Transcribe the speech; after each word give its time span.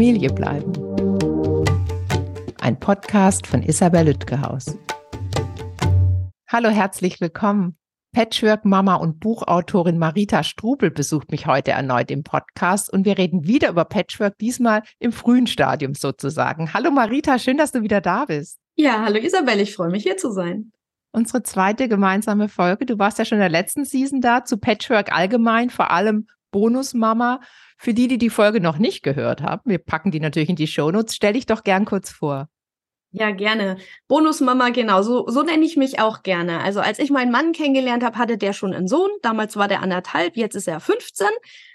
Familie 0.00 0.30
bleiben. 0.30 0.72
Ein 2.58 2.80
Podcast 2.80 3.46
von 3.46 3.62
Isabel 3.62 4.06
Lütgehaus. 4.06 4.78
Hallo, 6.48 6.70
herzlich 6.70 7.20
willkommen. 7.20 7.76
Patchwork-Mama 8.14 8.94
und 8.94 9.20
Buchautorin 9.20 9.98
Marita 9.98 10.42
Strubel 10.42 10.90
besucht 10.90 11.30
mich 11.30 11.44
heute 11.44 11.72
erneut 11.72 12.10
im 12.10 12.22
Podcast 12.22 12.90
und 12.90 13.04
wir 13.04 13.18
reden 13.18 13.46
wieder 13.46 13.68
über 13.68 13.84
Patchwork, 13.84 14.38
diesmal 14.38 14.84
im 15.00 15.12
frühen 15.12 15.46
Stadium 15.46 15.92
sozusagen. 15.92 16.72
Hallo 16.72 16.90
Marita, 16.90 17.38
schön, 17.38 17.58
dass 17.58 17.72
du 17.72 17.82
wieder 17.82 18.00
da 18.00 18.24
bist. 18.24 18.58
Ja, 18.76 19.04
hallo 19.04 19.18
Isabel, 19.18 19.60
ich 19.60 19.74
freue 19.74 19.90
mich 19.90 20.04
hier 20.04 20.16
zu 20.16 20.30
sein. 20.30 20.72
Unsere 21.12 21.42
zweite 21.42 21.88
gemeinsame 21.88 22.48
Folge. 22.48 22.86
Du 22.86 22.98
warst 22.98 23.18
ja 23.18 23.26
schon 23.26 23.36
in 23.36 23.40
der 23.40 23.50
letzten 23.50 23.84
Season 23.84 24.22
da 24.22 24.46
zu 24.46 24.56
Patchwork 24.56 25.12
allgemein, 25.12 25.68
vor 25.68 25.90
allem 25.90 26.26
Bonusmama. 26.52 27.40
Für 27.82 27.94
die, 27.94 28.08
die 28.08 28.18
die 28.18 28.28
Folge 28.28 28.60
noch 28.60 28.76
nicht 28.76 29.02
gehört 29.02 29.40
haben, 29.40 29.62
wir 29.64 29.78
packen 29.78 30.10
die 30.10 30.20
natürlich 30.20 30.50
in 30.50 30.56
die 30.56 30.66
Shownotes, 30.66 31.16
stell 31.16 31.32
dich 31.32 31.46
doch 31.46 31.64
gern 31.64 31.86
kurz 31.86 32.10
vor. 32.10 32.50
Ja, 33.10 33.30
gerne. 33.30 33.78
Bonusmama, 34.06 34.68
genau, 34.68 35.00
so, 35.00 35.26
so 35.28 35.42
nenne 35.42 35.64
ich 35.64 35.78
mich 35.78 35.98
auch 35.98 36.22
gerne. 36.22 36.60
Also 36.60 36.80
als 36.80 36.98
ich 36.98 37.08
meinen 37.10 37.32
Mann 37.32 37.52
kennengelernt 37.52 38.04
habe, 38.04 38.18
hatte 38.18 38.36
der 38.36 38.52
schon 38.52 38.74
einen 38.74 38.86
Sohn. 38.86 39.08
Damals 39.22 39.56
war 39.56 39.66
der 39.66 39.80
anderthalb, 39.80 40.36
jetzt 40.36 40.56
ist 40.56 40.68
er 40.68 40.78
15. 40.78 41.26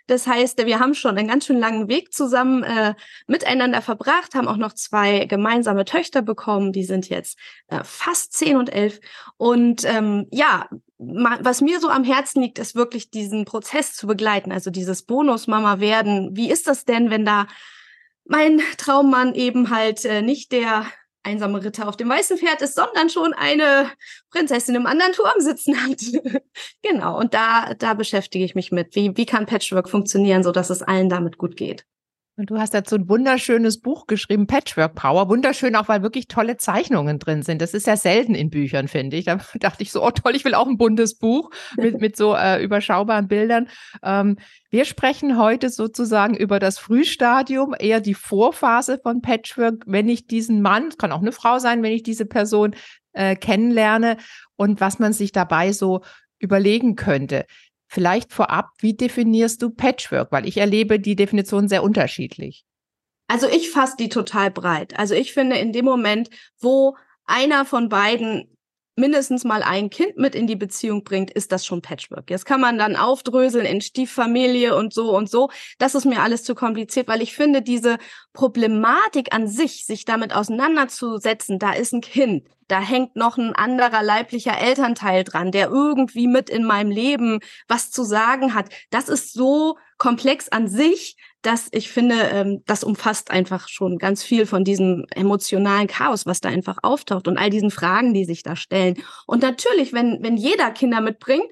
Das 0.06 0.28
heißt, 0.28 0.64
wir 0.64 0.80
haben 0.80 0.94
schon 0.94 1.18
einen 1.18 1.28
ganz 1.28 1.48
schön 1.48 1.58
langen 1.58 1.88
Weg 1.88 2.14
zusammen 2.14 2.62
äh, 2.62 2.94
miteinander 3.26 3.82
verbracht, 3.82 4.36
haben 4.36 4.48
auch 4.48 4.58
noch 4.58 4.74
zwei 4.74 5.26
gemeinsame 5.26 5.86
Töchter 5.86 6.22
bekommen. 6.22 6.72
Die 6.72 6.84
sind 6.84 7.10
jetzt 7.10 7.40
äh, 7.68 7.84
fast 7.84 8.34
zehn 8.34 8.58
und 8.58 8.72
elf. 8.72 9.00
Und 9.38 9.84
ähm, 9.86 10.28
ja, 10.32 10.70
was 10.98 11.62
mir 11.62 11.80
so 11.80 11.90
am 11.90 12.04
Herzen 12.04 12.42
liegt, 12.42 12.58
ist 12.60 12.76
wirklich 12.76 13.10
diesen 13.10 13.46
Prozess 13.46 13.94
zu 13.94 14.08
begleiten. 14.08 14.52
Also 14.52 14.72
dieses 14.72 15.04
Bonusmama 15.04 15.80
werden. 15.80 16.36
Wie 16.36 16.50
ist 16.50 16.68
das 16.68 16.86
denn, 16.86 17.10
wenn 17.10 17.26
da 17.26 17.48
mein 18.26 18.62
Traummann 18.78 19.36
eben 19.36 19.70
halt 19.70 20.06
äh, 20.06 20.22
nicht 20.22 20.52
der 20.52 20.86
einsame 21.26 21.64
Ritter 21.64 21.88
auf 21.88 21.98
dem 21.98 22.08
weißen 22.08 22.38
Pferd 22.38 22.62
ist, 22.62 22.76
sondern 22.76 23.10
schon 23.10 23.34
eine 23.34 23.90
Prinzessin 24.30 24.76
im 24.76 24.86
anderen 24.86 25.14
Turm 25.14 25.40
sitzen 25.40 25.76
hat. 25.84 26.02
genau, 26.84 27.20
und 27.20 27.34
da, 27.34 27.74
da 27.74 27.94
beschäftige 27.96 28.46
ich 28.46 28.56
mich 28.56 28.72
mit. 28.72 28.96
Wie, 28.96 29.18
wie 29.18 29.26
kann 29.26 29.48
Patchwork 29.48 29.90
funktionieren, 29.90 30.44
sodass 30.44 30.70
es 30.70 30.84
allen 30.84 31.10
damit 31.10 31.38
gut 31.38 31.58
geht? 31.58 31.86
Und 32.38 32.50
du 32.50 32.60
hast 32.60 32.74
dazu 32.74 32.96
ein 32.96 33.08
wunderschönes 33.08 33.80
Buch 33.80 34.08
geschrieben, 34.08 34.46
Patchwork 34.46 34.94
Power. 34.96 35.30
Wunderschön 35.30 35.74
auch, 35.78 35.88
weil 35.88 36.04
wirklich 36.04 36.28
tolle 36.28 36.58
Zeichnungen 36.58 37.18
drin 37.18 37.44
sind. 37.44 37.62
Das 37.62 37.74
ist 37.74 37.88
ja 37.88 37.96
selten 37.96 38.36
in 38.36 38.50
Büchern, 38.50 38.90
finde 38.90 39.16
ich. 39.16 39.26
Da 39.26 39.40
dachte 39.60 39.84
ich 39.84 39.92
so, 39.92 40.04
oh 40.04 40.12
toll, 40.12 40.36
ich 40.36 40.44
will 40.44 40.54
auch 40.54 40.68
ein 40.68 40.78
buntes 40.78 41.18
Buch 41.18 41.50
mit, 41.78 42.00
mit 42.02 42.18
so 42.18 42.36
äh, 42.36 42.62
überschaubaren 42.62 43.30
Bildern. 43.30 43.70
Ähm, 44.04 44.38
wir 44.70 44.84
sprechen 44.84 45.38
heute 45.38 45.70
sozusagen 45.70 46.36
über 46.36 46.60
das 46.60 46.78
Frühstadium, 46.78 47.74
eher 47.80 48.02
die 48.02 48.14
Vorphase 48.14 49.00
von 49.02 49.22
Patchwork, 49.22 49.84
wenn 49.86 50.10
ich 50.10 50.28
diesen 50.28 50.62
Mann, 50.62 50.90
kann 50.98 51.14
auch 51.14 51.22
eine 51.22 51.32
Frau 51.32 51.60
sein, 51.60 51.84
wenn 51.84 51.94
ich 51.94 52.04
diese 52.04 52.26
Person 52.26 52.76
äh, 53.14 53.38
kennenlerne 53.38 54.18
und 54.58 54.82
was 54.82 55.00
man 55.00 55.14
sich 55.14 55.32
dabei 55.32 55.72
so 55.72 56.02
überlegen 56.40 56.98
könnte. 56.98 57.46
Vielleicht 57.88 58.34
vorab, 58.34 58.70
wie 58.80 58.96
definierst 58.96 59.62
du 59.62 59.70
Patchwork? 59.70 60.32
Weil 60.32 60.48
ich 60.48 60.58
erlebe 60.58 61.00
die 61.00 61.16
Definition 61.16 61.68
sehr 61.68 61.84
unterschiedlich. 61.84 62.66
Also 63.28 63.48
ich 63.48 63.72
fasse 63.72 63.96
die 63.98 64.10
total 64.10 64.52
breit. 64.52 64.98
Also 64.98 65.16
ich 65.16 65.34
finde, 65.34 65.58
in 65.58 65.72
dem 65.72 65.86
Moment, 65.86 66.30
wo 66.60 66.96
einer 67.26 67.66
von 67.66 67.90
beiden 67.90 68.55
mindestens 68.96 69.44
mal 69.44 69.64
ein 69.64 69.90
Kind 69.90 70.18
mit 70.18 70.36
in 70.36 70.48
die 70.48 70.56
Beziehung 70.56 71.04
bringt, 71.04 71.32
ist 71.32 71.52
das 71.52 71.66
schon 71.66 71.82
Patchwork. 71.82 72.30
Jetzt 72.30 72.46
kann 72.46 72.62
man 72.62 72.78
dann 72.78 72.96
aufdröseln 72.96 73.66
in 73.66 73.82
Stieffamilie 73.82 74.76
und 74.76 74.94
so 74.94 75.16
und 75.16 75.30
so. 75.30 75.50
Das 75.78 75.96
ist 75.96 76.06
mir 76.06 76.22
alles 76.22 76.44
zu 76.44 76.56
kompliziert, 76.56 77.08
weil 77.08 77.22
ich 77.22 77.36
finde, 77.36 77.62
diese 77.62 77.98
Problematik 78.34 79.34
an 79.34 79.48
sich, 79.48 79.86
sich 79.86 80.06
damit 80.06 80.34
auseinanderzusetzen, 80.34 81.60
da 81.60 81.74
ist 81.74 81.94
ein 81.94 82.02
Kind, 82.02 82.48
da 82.68 82.80
hängt 82.80 83.16
noch 83.16 83.38
ein 83.38 83.54
anderer 83.54 84.02
leiblicher 84.02 84.58
Elternteil 84.58 85.24
dran, 85.24 85.52
der 85.52 85.70
irgendwie 85.70 86.28
mit 86.28 86.50
in 86.50 86.64
meinem 86.64 86.92
Leben 86.92 87.40
was 87.68 87.92
zu 87.92 88.04
sagen 88.04 88.56
hat. 88.56 88.70
Das 88.90 89.10
ist 89.10 89.34
so 89.34 89.78
komplex 89.98 90.50
an 90.50 90.68
sich, 90.68 91.16
dass 91.42 91.68
ich 91.72 91.90
finde, 91.90 92.16
ähm, 92.16 92.64
das 92.66 92.84
umfasst 92.84 93.32
einfach 93.32 93.70
schon 93.70 93.98
ganz 93.98 94.24
viel 94.24 94.46
von 94.46 94.64
diesem 94.64 95.06
emotionalen 95.12 95.88
Chaos, 95.88 96.26
was 96.26 96.42
da 96.42 96.50
einfach 96.50 96.78
auftaucht 96.82 97.28
und 97.28 97.38
all 97.38 97.50
diesen 97.50 97.72
Fragen, 97.72 98.14
die 98.14 98.26
sich 98.26 98.44
da 98.44 98.56
stellen. 98.56 98.98
Und 99.28 99.42
natürlich, 99.42 99.94
wenn, 99.94 100.22
wenn 100.22 100.38
jeder 100.38 100.72
Kinder 100.72 101.02
mitbringt, 101.02 101.46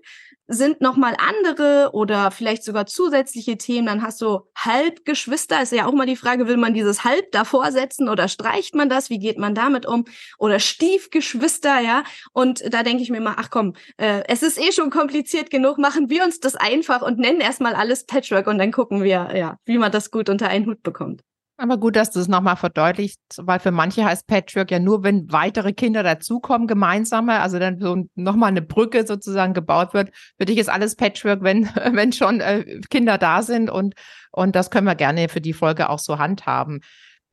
sind 0.48 0.82
nochmal 0.82 1.16
andere 1.18 1.92
oder 1.94 2.32
vielleicht 2.32 2.64
sogar 2.64 2.86
zusätzliche 2.86 3.58
Themen. 3.58 3.88
Dann 3.88 4.02
hast 4.02 4.22
du 4.22 4.42
Halbgeschwister. 4.56 5.62
Ist 5.62 5.72
ja 5.72 5.86
auch 5.86 5.94
mal 5.94 6.06
die 6.06 6.16
Frage, 6.16 6.48
will 6.48 6.58
man 6.58 6.74
dieses 6.74 7.04
Halb 7.04 7.32
davor 7.32 7.72
setzen 7.72 8.10
oder 8.10 8.28
streicht 8.28 8.76
man 8.76 8.90
das? 8.90 9.10
Wie 9.10 9.20
geht 9.20 9.38
man 9.38 9.56
damit 9.56 9.86
um? 9.86 10.06
Oder 10.38 10.60
Stiefgeschwister, 10.60 11.80
ja. 11.80 12.04
Und 12.34 12.74
da 12.74 12.84
denke 12.84 13.04
ich 13.04 13.10
mir 13.10 13.22
mal, 13.22 13.36
ach 13.38 13.50
komm, 13.50 13.74
äh, 13.98 14.24
es 14.28 14.44
ist 14.44 14.60
eh 14.60 14.72
schon 14.72 14.90
kompliziert 14.90 15.50
genug. 15.50 15.78
Machen 15.78 16.10
wir 16.10 16.24
uns 16.24 16.40
das 16.40 16.56
einfach 16.56 17.02
und 17.02 17.20
nennen 17.20 17.42
erstmal 17.42 17.76
alles 17.76 18.06
Patchwork 18.06 18.48
und 18.48 18.58
dann 18.58 18.72
gucken 18.72 19.04
wir, 19.04 19.32
ja, 19.36 19.58
wie 19.66 19.78
man 19.78 19.92
das 19.92 20.12
gut 20.12 20.30
unter 20.30 20.50
einen 20.50 20.66
Hut 20.66 20.84
bekommt. 20.84 21.22
Aber 21.58 21.78
gut, 21.78 21.96
dass 21.96 22.10
du 22.10 22.20
es 22.20 22.28
nochmal 22.28 22.56
verdeutlicht, 22.56 23.20
weil 23.38 23.60
für 23.60 23.70
manche 23.72 24.04
heißt 24.04 24.26
Patchwork 24.26 24.72
ja 24.72 24.80
nur, 24.80 25.04
wenn 25.04 25.32
weitere 25.32 25.72
Kinder 25.72 26.02
dazukommen, 26.02 26.68
gemeinsame, 26.68 27.40
also 27.42 27.60
dann 27.60 27.80
so 27.80 28.06
nochmal 28.16 28.50
eine 28.50 28.64
Brücke 28.64 29.06
sozusagen 29.06 29.54
gebaut 29.54 29.94
wird. 29.94 30.12
Für 30.38 30.46
dich 30.46 30.58
ist 30.58 30.70
alles 30.70 30.96
Patchwork, 30.96 31.44
wenn, 31.44 31.66
wenn 31.92 32.12
schon 32.12 32.42
äh, 32.42 32.82
Kinder 32.90 33.20
da 33.20 33.44
sind 33.44 33.70
und, 33.70 33.94
und 34.32 34.56
das 34.56 34.72
können 34.72 34.88
wir 34.88 34.96
gerne 34.96 35.30
für 35.30 35.42
die 35.42 35.54
Folge 35.54 35.90
auch 35.90 36.00
so 36.00 36.18
handhaben. 36.18 36.82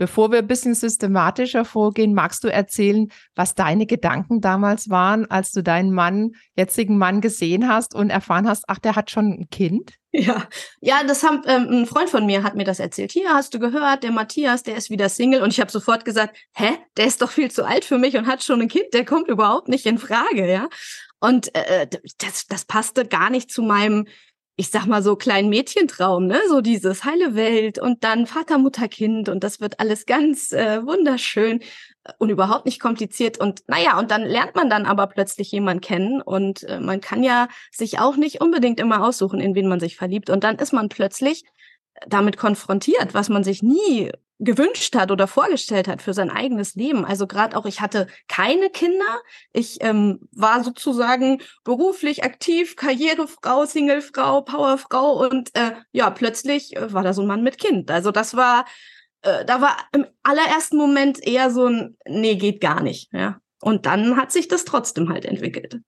Bevor 0.01 0.33
wir 0.33 0.39
ein 0.39 0.47
bisschen 0.47 0.75
systematischer 0.75 1.67
vorgehen, 1.67 2.15
magst 2.15 2.43
du 2.43 2.49
erzählen, 2.49 3.09
was 3.35 3.55
deine 3.55 3.85
Gedanken 3.85 4.41
damals 4.41 4.89
waren, 4.89 5.31
als 5.31 5.53
du 5.53 5.63
deinen 5.63 5.93
Mann, 5.93 6.31
jetzigen 6.57 6.97
Mann 6.97 7.21
gesehen 7.21 7.69
hast 7.69 7.95
und 7.95 8.09
erfahren 8.09 8.49
hast, 8.49 8.65
ach, 8.67 8.79
der 8.79 8.97
hat 8.97 9.11
schon 9.11 9.27
ein 9.27 9.51
Kind? 9.51 9.93
Ja, 10.13 10.49
ja, 10.81 11.05
das 11.05 11.23
haben 11.23 11.43
ähm, 11.47 11.83
ein 11.83 11.87
Freund 11.87 12.09
von 12.09 12.25
mir 12.25 12.43
hat 12.43 12.57
mir 12.57 12.65
das 12.65 12.81
erzählt. 12.81 13.13
Hier 13.13 13.29
hast 13.35 13.53
du 13.53 13.59
gehört, 13.59 14.03
der 14.03 14.11
Matthias, 14.11 14.63
der 14.63 14.77
ist 14.77 14.89
wieder 14.89 15.11
Single 15.11 15.43
und 15.43 15.53
ich 15.53 15.61
habe 15.61 15.71
sofort 15.71 16.07
gesagt, 16.07 16.35
hä, 16.55 16.71
der 16.97 17.05
ist 17.05 17.21
doch 17.21 17.31
viel 17.31 17.51
zu 17.51 17.67
alt 17.67 17.85
für 17.85 17.99
mich 17.99 18.17
und 18.17 18.27
hat 18.27 18.43
schon 18.43 18.63
ein 18.63 18.69
Kind, 18.69 18.95
der 18.95 19.05
kommt 19.05 19.29
überhaupt 19.29 19.69
nicht 19.69 19.85
in 19.85 19.99
Frage, 19.99 20.51
ja. 20.51 20.71
Und 21.21 21.55
äh, 21.55 21.87
das, 22.17 22.47
das 22.49 22.65
passte 22.65 23.05
gar 23.05 23.29
nicht 23.29 23.51
zu 23.51 23.61
meinem 23.61 24.07
ich 24.61 24.69
sag 24.69 24.85
mal 24.85 25.03
so 25.03 25.17
kleinen 25.17 25.49
Mädchentraum, 25.49 26.27
ne? 26.27 26.39
So 26.51 26.61
dieses 26.61 27.05
heile 27.07 27.35
Welt 27.35 27.79
und 27.79 28.05
dann 28.05 28.27
Vater, 28.27 28.59
Mutter, 28.59 28.89
Kind 28.89 29.31
und 29.31 29.43
das 29.43 29.59
wird 29.63 29.81
alles 29.81 30.05
ganz 30.05 30.53
äh, 30.53 30.85
wunderschön 30.85 31.61
und 32.19 32.29
überhaupt 32.29 32.67
nicht 32.67 32.79
kompliziert 32.79 33.39
und 33.41 33.63
naja, 33.69 33.99
und 33.99 34.11
dann 34.11 34.23
lernt 34.23 34.55
man 34.55 34.69
dann 34.69 34.85
aber 34.85 35.07
plötzlich 35.07 35.51
jemanden 35.51 35.81
kennen 35.81 36.21
und 36.21 36.65
äh, 36.65 36.79
man 36.79 37.01
kann 37.01 37.23
ja 37.23 37.49
sich 37.73 38.01
auch 38.01 38.17
nicht 38.17 38.43
unbedingt 38.43 38.81
immer 38.81 39.03
aussuchen, 39.03 39.41
in 39.41 39.55
wen 39.55 39.67
man 39.67 39.81
sich 39.81 39.97
verliebt 39.97 40.29
und 40.29 40.45
dann 40.45 40.57
ist 40.57 40.75
man 40.75 40.91
plötzlich 40.91 41.45
damit 42.07 42.37
konfrontiert, 42.37 43.15
was 43.15 43.29
man 43.29 43.45
sich 43.45 43.63
nie 43.63 44.11
gewünscht 44.41 44.97
hat 44.97 45.11
oder 45.11 45.27
vorgestellt 45.27 45.87
hat 45.87 46.01
für 46.01 46.15
sein 46.15 46.31
eigenes 46.31 46.75
Leben. 46.75 47.05
Also 47.05 47.27
gerade 47.27 47.57
auch, 47.57 47.67
ich 47.67 47.81
hatte 47.81 48.07
keine 48.27 48.71
Kinder. 48.71 49.21
Ich 49.53 49.83
ähm, 49.83 50.29
war 50.33 50.65
sozusagen 50.65 51.43
beruflich 51.63 52.25
aktiv, 52.25 52.75
Karrierefrau, 52.75 53.67
Singlefrau, 53.67 54.41
Powerfrau 54.41 55.27
und 55.27 55.55
äh, 55.55 55.73
ja, 55.93 56.09
plötzlich 56.11 56.77
äh, 56.77 56.93
war 56.93 57.03
da 57.03 57.13
so 57.13 57.21
ein 57.21 57.29
Mann 57.29 57.43
mit 57.43 57.59
Kind. 57.59 57.91
Also 57.91 58.11
das 58.11 58.35
war, 58.35 58.65
äh, 59.23 59.45
da 59.45 59.61
war 59.61 59.77
im 59.93 60.07
allerersten 60.23 60.79
Moment 60.79 61.23
eher 61.23 61.51
so 61.51 61.67
ein, 61.67 61.99
nee, 62.07 62.37
geht 62.37 62.63
gar 62.63 62.83
nicht. 62.83 63.13
Ja. 63.13 63.41
Und 63.61 63.85
dann 63.85 64.17
hat 64.17 64.33
sich 64.33 64.49
das 64.49 64.65
trotzdem 64.65 65.11
halt 65.11 65.27
entwickelt. 65.27 65.81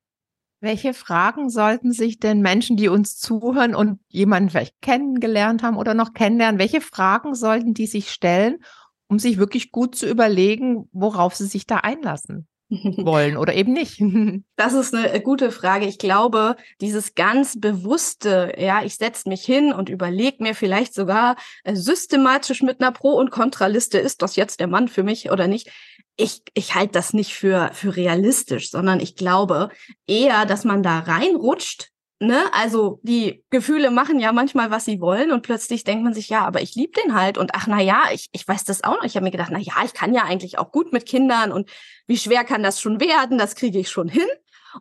Welche 0.63 0.95
Fragen 0.95 1.51
sollten 1.51 1.91
sich 1.91 2.21
denn 2.21 2.41
Menschen, 2.41 2.77
die 2.77 2.87
uns 2.87 3.19
zuhören 3.19 3.75
und 3.75 3.99
jemanden 4.07 4.49
vielleicht 4.49 4.81
kennengelernt 4.81 5.65
haben 5.65 5.77
oder 5.77 5.93
noch 5.93 6.15
kennenlernen, 6.15 6.61
welche 6.61 6.81
Fragen 6.81 7.35
sollten 7.35 7.75
die 7.75 7.89
sich 7.89 8.13
stellen, 8.13 8.63
um 9.09 9.19
sich 9.19 9.39
wirklich 9.39 9.73
gut 9.73 9.97
zu 9.97 10.09
überlegen, 10.09 10.89
worauf 10.93 11.35
sie 11.35 11.47
sich 11.47 11.67
da 11.67 11.79
einlassen? 11.79 12.47
wollen 12.99 13.37
oder 13.37 13.55
eben 13.55 13.73
nicht? 13.73 14.01
Das 14.57 14.75
ist 14.75 14.95
eine 14.95 15.21
gute 15.21 15.51
Frage. 15.51 15.87
Ich 15.87 15.99
glaube, 15.99 16.57
dieses 16.81 17.17
ganz 17.17 17.59
bewusste, 17.59 18.55
ja, 18.57 18.85
ich 18.85 18.95
setze 18.95 19.29
mich 19.29 19.45
hin 19.45 19.73
und 19.73 19.89
überlege 19.89 20.41
mir 20.41 20.55
vielleicht 20.55 20.95
sogar 20.95 21.35
äh, 21.65 21.75
systematisch 21.75 22.63
mit 22.63 22.81
einer 22.81 22.93
Pro- 22.93 23.19
und 23.19 23.33
Kontraliste, 23.33 23.99
ist 23.99 24.23
das 24.23 24.37
jetzt 24.37 24.61
der 24.61 24.69
Mann 24.69 24.87
für 24.87 25.03
mich 25.03 25.33
oder 25.33 25.49
nicht? 25.49 25.73
Ich, 26.17 26.43
ich 26.55 26.75
halte 26.75 26.93
das 26.93 27.15
nicht 27.15 27.35
für, 27.35 27.71
für 27.73 27.97
realistisch, 27.97 28.71
sondern 28.71 29.01
ich 29.01 29.17
glaube 29.17 29.71
eher, 30.07 30.45
dass 30.47 30.65
man 30.65 30.83
da 30.83 30.99
reinrutscht 31.01 31.93
ne, 32.23 32.45
also 32.53 33.01
die 33.03 33.45
Gefühle 33.51 33.91
machen 33.91 34.21
ja 34.21 34.33
manchmal, 34.33 34.71
was 34.71 34.85
sie 34.85 35.01
wollen 35.01 35.33
und 35.33 35.43
plötzlich 35.43 35.85
denkt 35.85 36.05
man 36.05 36.15
sich, 36.15 36.29
ja, 36.29 36.47
aber 36.47 36.63
ich 36.63 36.75
liebe 36.75 36.99
den 37.03 37.15
halt 37.15 37.37
und 37.37 37.51
ach 37.55 37.67
na 37.67 37.81
ja, 37.83 38.05
ich, 38.13 38.31
ich 38.33 38.47
weiß 38.47 38.65
das 38.65 38.85
auch 38.85 38.97
noch. 38.97 39.05
Ich 39.05 39.17
habe 39.17 39.25
mir 39.25 39.31
gedacht, 39.31 39.51
na 39.53 39.59
ja, 39.59 39.75
ich 39.85 39.93
kann 39.93 40.15
ja 40.15 40.23
eigentlich 40.23 40.59
auch 40.59 40.71
gut 40.71 40.93
mit 40.93 41.05
Kindern 41.05 41.53
und 41.53 41.69
wie 42.07 42.17
schwer 42.17 42.45
kann 42.45 42.63
das 42.63 42.81
schon 42.81 43.01
werden? 43.01 43.39
Das 43.39 43.57
kriege 43.57 43.79
ich 43.79 43.91
schon 43.91 44.09
hin. 44.09 44.29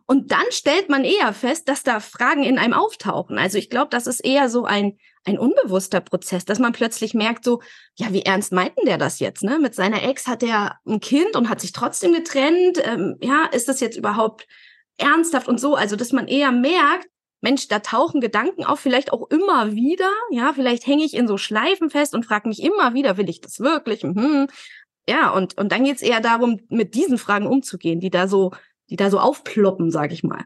Und 0.06 0.32
dann 0.32 0.44
stellt 0.50 0.88
man 0.88 1.04
eher 1.04 1.34
fest, 1.34 1.68
dass 1.68 1.82
da 1.82 2.00
Fragen 2.00 2.44
in 2.44 2.58
einem 2.58 2.72
auftauchen. 2.72 3.38
Also 3.38 3.58
ich 3.58 3.68
glaube, 3.68 3.90
das 3.90 4.06
ist 4.06 4.20
eher 4.20 4.48
so 4.48 4.64
ein, 4.64 4.96
ein 5.24 5.38
unbewusster 5.38 6.00
Prozess, 6.00 6.44
dass 6.44 6.58
man 6.58 6.72
plötzlich 6.72 7.14
merkt, 7.14 7.44
so, 7.44 7.62
ja, 7.96 8.12
wie 8.12 8.22
ernst 8.22 8.52
meinten 8.52 8.86
der 8.86 8.98
das 8.98 9.20
jetzt? 9.20 9.44
Ne? 9.44 9.58
Mit 9.58 9.74
seiner 9.74 10.02
Ex 10.02 10.26
hat 10.26 10.42
er 10.42 10.78
ein 10.86 11.00
Kind 11.00 11.36
und 11.36 11.48
hat 11.48 11.60
sich 11.60 11.72
trotzdem 11.72 12.12
getrennt. 12.12 12.82
Ähm, 12.84 13.16
ja, 13.20 13.46
ist 13.52 13.68
das 13.68 13.80
jetzt 13.80 13.96
überhaupt 13.96 14.46
ernsthaft 14.98 15.48
und 15.48 15.60
so? 15.60 15.76
Also, 15.76 15.96
dass 15.96 16.12
man 16.12 16.26
eher 16.26 16.50
merkt, 16.50 17.08
Mensch, 17.40 17.68
da 17.68 17.80
tauchen 17.80 18.20
Gedanken 18.20 18.64
auf, 18.64 18.80
vielleicht 18.80 19.12
auch 19.12 19.28
immer 19.30 19.72
wieder. 19.72 20.10
Ja, 20.30 20.52
vielleicht 20.54 20.86
hänge 20.86 21.04
ich 21.04 21.14
in 21.14 21.26
so 21.26 21.36
Schleifen 21.36 21.90
fest 21.90 22.14
und 22.14 22.24
frage 22.24 22.48
mich 22.48 22.62
immer 22.62 22.94
wieder, 22.94 23.16
will 23.16 23.28
ich 23.28 23.40
das 23.40 23.60
wirklich? 23.60 24.04
Mhm. 24.04 24.46
Ja, 25.08 25.30
und, 25.30 25.58
und 25.58 25.72
dann 25.72 25.84
geht's 25.84 26.02
eher 26.02 26.20
darum, 26.20 26.60
mit 26.68 26.94
diesen 26.94 27.18
Fragen 27.18 27.46
umzugehen, 27.46 27.98
die 27.98 28.10
da 28.10 28.28
so, 28.28 28.52
die 28.90 28.96
da 28.96 29.10
so 29.10 29.18
aufploppen, 29.18 29.90
sag 29.90 30.12
ich 30.12 30.22
mal. 30.22 30.44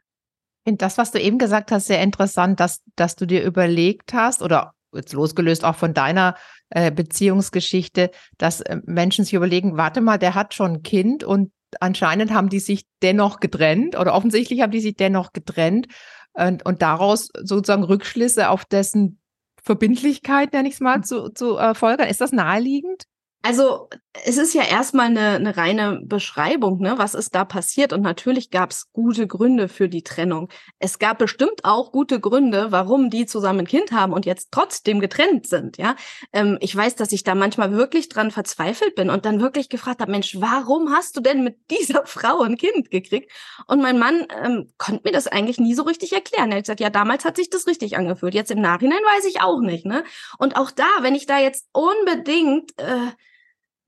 Und 0.66 0.82
das, 0.82 0.98
was 0.98 1.12
du 1.12 1.20
eben 1.20 1.38
gesagt 1.38 1.70
hast, 1.70 1.86
sehr 1.86 2.02
interessant, 2.02 2.60
dass, 2.60 2.82
dass 2.96 3.16
du 3.16 3.26
dir 3.26 3.42
überlegt 3.44 4.12
hast 4.12 4.42
oder 4.42 4.72
jetzt 4.92 5.12
losgelöst 5.12 5.64
auch 5.64 5.76
von 5.76 5.94
deiner 5.94 6.36
äh, 6.70 6.90
Beziehungsgeschichte, 6.90 8.10
dass 8.38 8.60
äh, 8.62 8.78
Menschen 8.84 9.24
sich 9.24 9.34
überlegen, 9.34 9.76
warte 9.76 10.00
mal, 10.00 10.18
der 10.18 10.34
hat 10.34 10.54
schon 10.54 10.74
ein 10.74 10.82
Kind 10.82 11.22
und 11.22 11.52
anscheinend 11.80 12.32
haben 12.32 12.48
die 12.48 12.60
sich 12.60 12.86
dennoch 13.02 13.40
getrennt 13.40 13.98
oder 13.98 14.14
offensichtlich 14.14 14.60
haben 14.60 14.72
die 14.72 14.80
sich 14.80 14.96
dennoch 14.96 15.32
getrennt 15.32 15.88
und, 16.32 16.64
und 16.64 16.82
daraus 16.82 17.28
sozusagen 17.34 17.84
Rückschlüsse 17.84 18.50
auf 18.50 18.64
dessen 18.64 19.20
Verbindlichkeit, 19.62 20.52
nenne 20.52 20.68
ich 20.68 20.74
es 20.74 20.80
mal, 20.80 20.96
hm. 20.96 21.02
zu, 21.04 21.28
zu 21.30 21.58
äh, 21.58 21.74
folgern. 21.74 22.08
Ist 22.08 22.20
das 22.20 22.32
naheliegend? 22.32 23.04
Also 23.46 23.88
es 24.24 24.38
ist 24.38 24.54
ja 24.54 24.64
erstmal 24.64 25.06
eine, 25.06 25.36
eine 25.36 25.56
reine 25.56 26.00
Beschreibung, 26.02 26.80
ne? 26.80 26.94
was 26.96 27.14
ist 27.14 27.32
da 27.36 27.44
passiert. 27.44 27.92
Und 27.92 28.00
natürlich 28.00 28.50
gab 28.50 28.72
es 28.72 28.90
gute 28.92 29.28
Gründe 29.28 29.68
für 29.68 29.88
die 29.88 30.02
Trennung. 30.02 30.48
Es 30.80 30.98
gab 30.98 31.18
bestimmt 31.18 31.64
auch 31.64 31.92
gute 31.92 32.18
Gründe, 32.18 32.72
warum 32.72 33.08
die 33.08 33.24
zusammen 33.24 33.60
ein 33.60 33.66
Kind 33.68 33.92
haben 33.92 34.12
und 34.12 34.26
jetzt 34.26 34.48
trotzdem 34.50 34.98
getrennt 34.98 35.46
sind. 35.46 35.78
Ja, 35.78 35.94
ähm, 36.32 36.58
ich 36.60 36.74
weiß, 36.74 36.96
dass 36.96 37.12
ich 37.12 37.22
da 37.22 37.36
manchmal 37.36 37.70
wirklich 37.70 38.08
dran 38.08 38.32
verzweifelt 38.32 38.96
bin 38.96 39.10
und 39.10 39.24
dann 39.24 39.40
wirklich 39.40 39.68
gefragt 39.68 40.00
habe, 40.00 40.10
Mensch, 40.10 40.34
warum 40.40 40.90
hast 40.92 41.16
du 41.16 41.20
denn 41.20 41.44
mit 41.44 41.56
dieser 41.70 42.04
Frau 42.04 42.42
ein 42.42 42.56
Kind 42.56 42.90
gekriegt? 42.90 43.30
Und 43.68 43.80
mein 43.80 44.00
Mann 44.00 44.26
ähm, 44.42 44.72
konnte 44.76 45.02
mir 45.04 45.12
das 45.12 45.28
eigentlich 45.28 45.60
nie 45.60 45.74
so 45.74 45.84
richtig 45.84 46.12
erklären. 46.12 46.50
Er 46.50 46.56
hat 46.56 46.64
gesagt, 46.64 46.80
ja, 46.80 46.90
damals 46.90 47.24
hat 47.24 47.36
sich 47.36 47.48
das 47.48 47.68
richtig 47.68 47.96
angefühlt. 47.96 48.34
Jetzt 48.34 48.50
im 48.50 48.60
Nachhinein 48.60 48.98
weiß 49.14 49.26
ich 49.26 49.40
auch 49.40 49.60
nicht. 49.60 49.86
Ne? 49.86 50.02
Und 50.36 50.56
auch 50.56 50.72
da, 50.72 50.88
wenn 51.02 51.14
ich 51.14 51.26
da 51.26 51.38
jetzt 51.38 51.68
unbedingt 51.72 52.72
äh, 52.80 53.12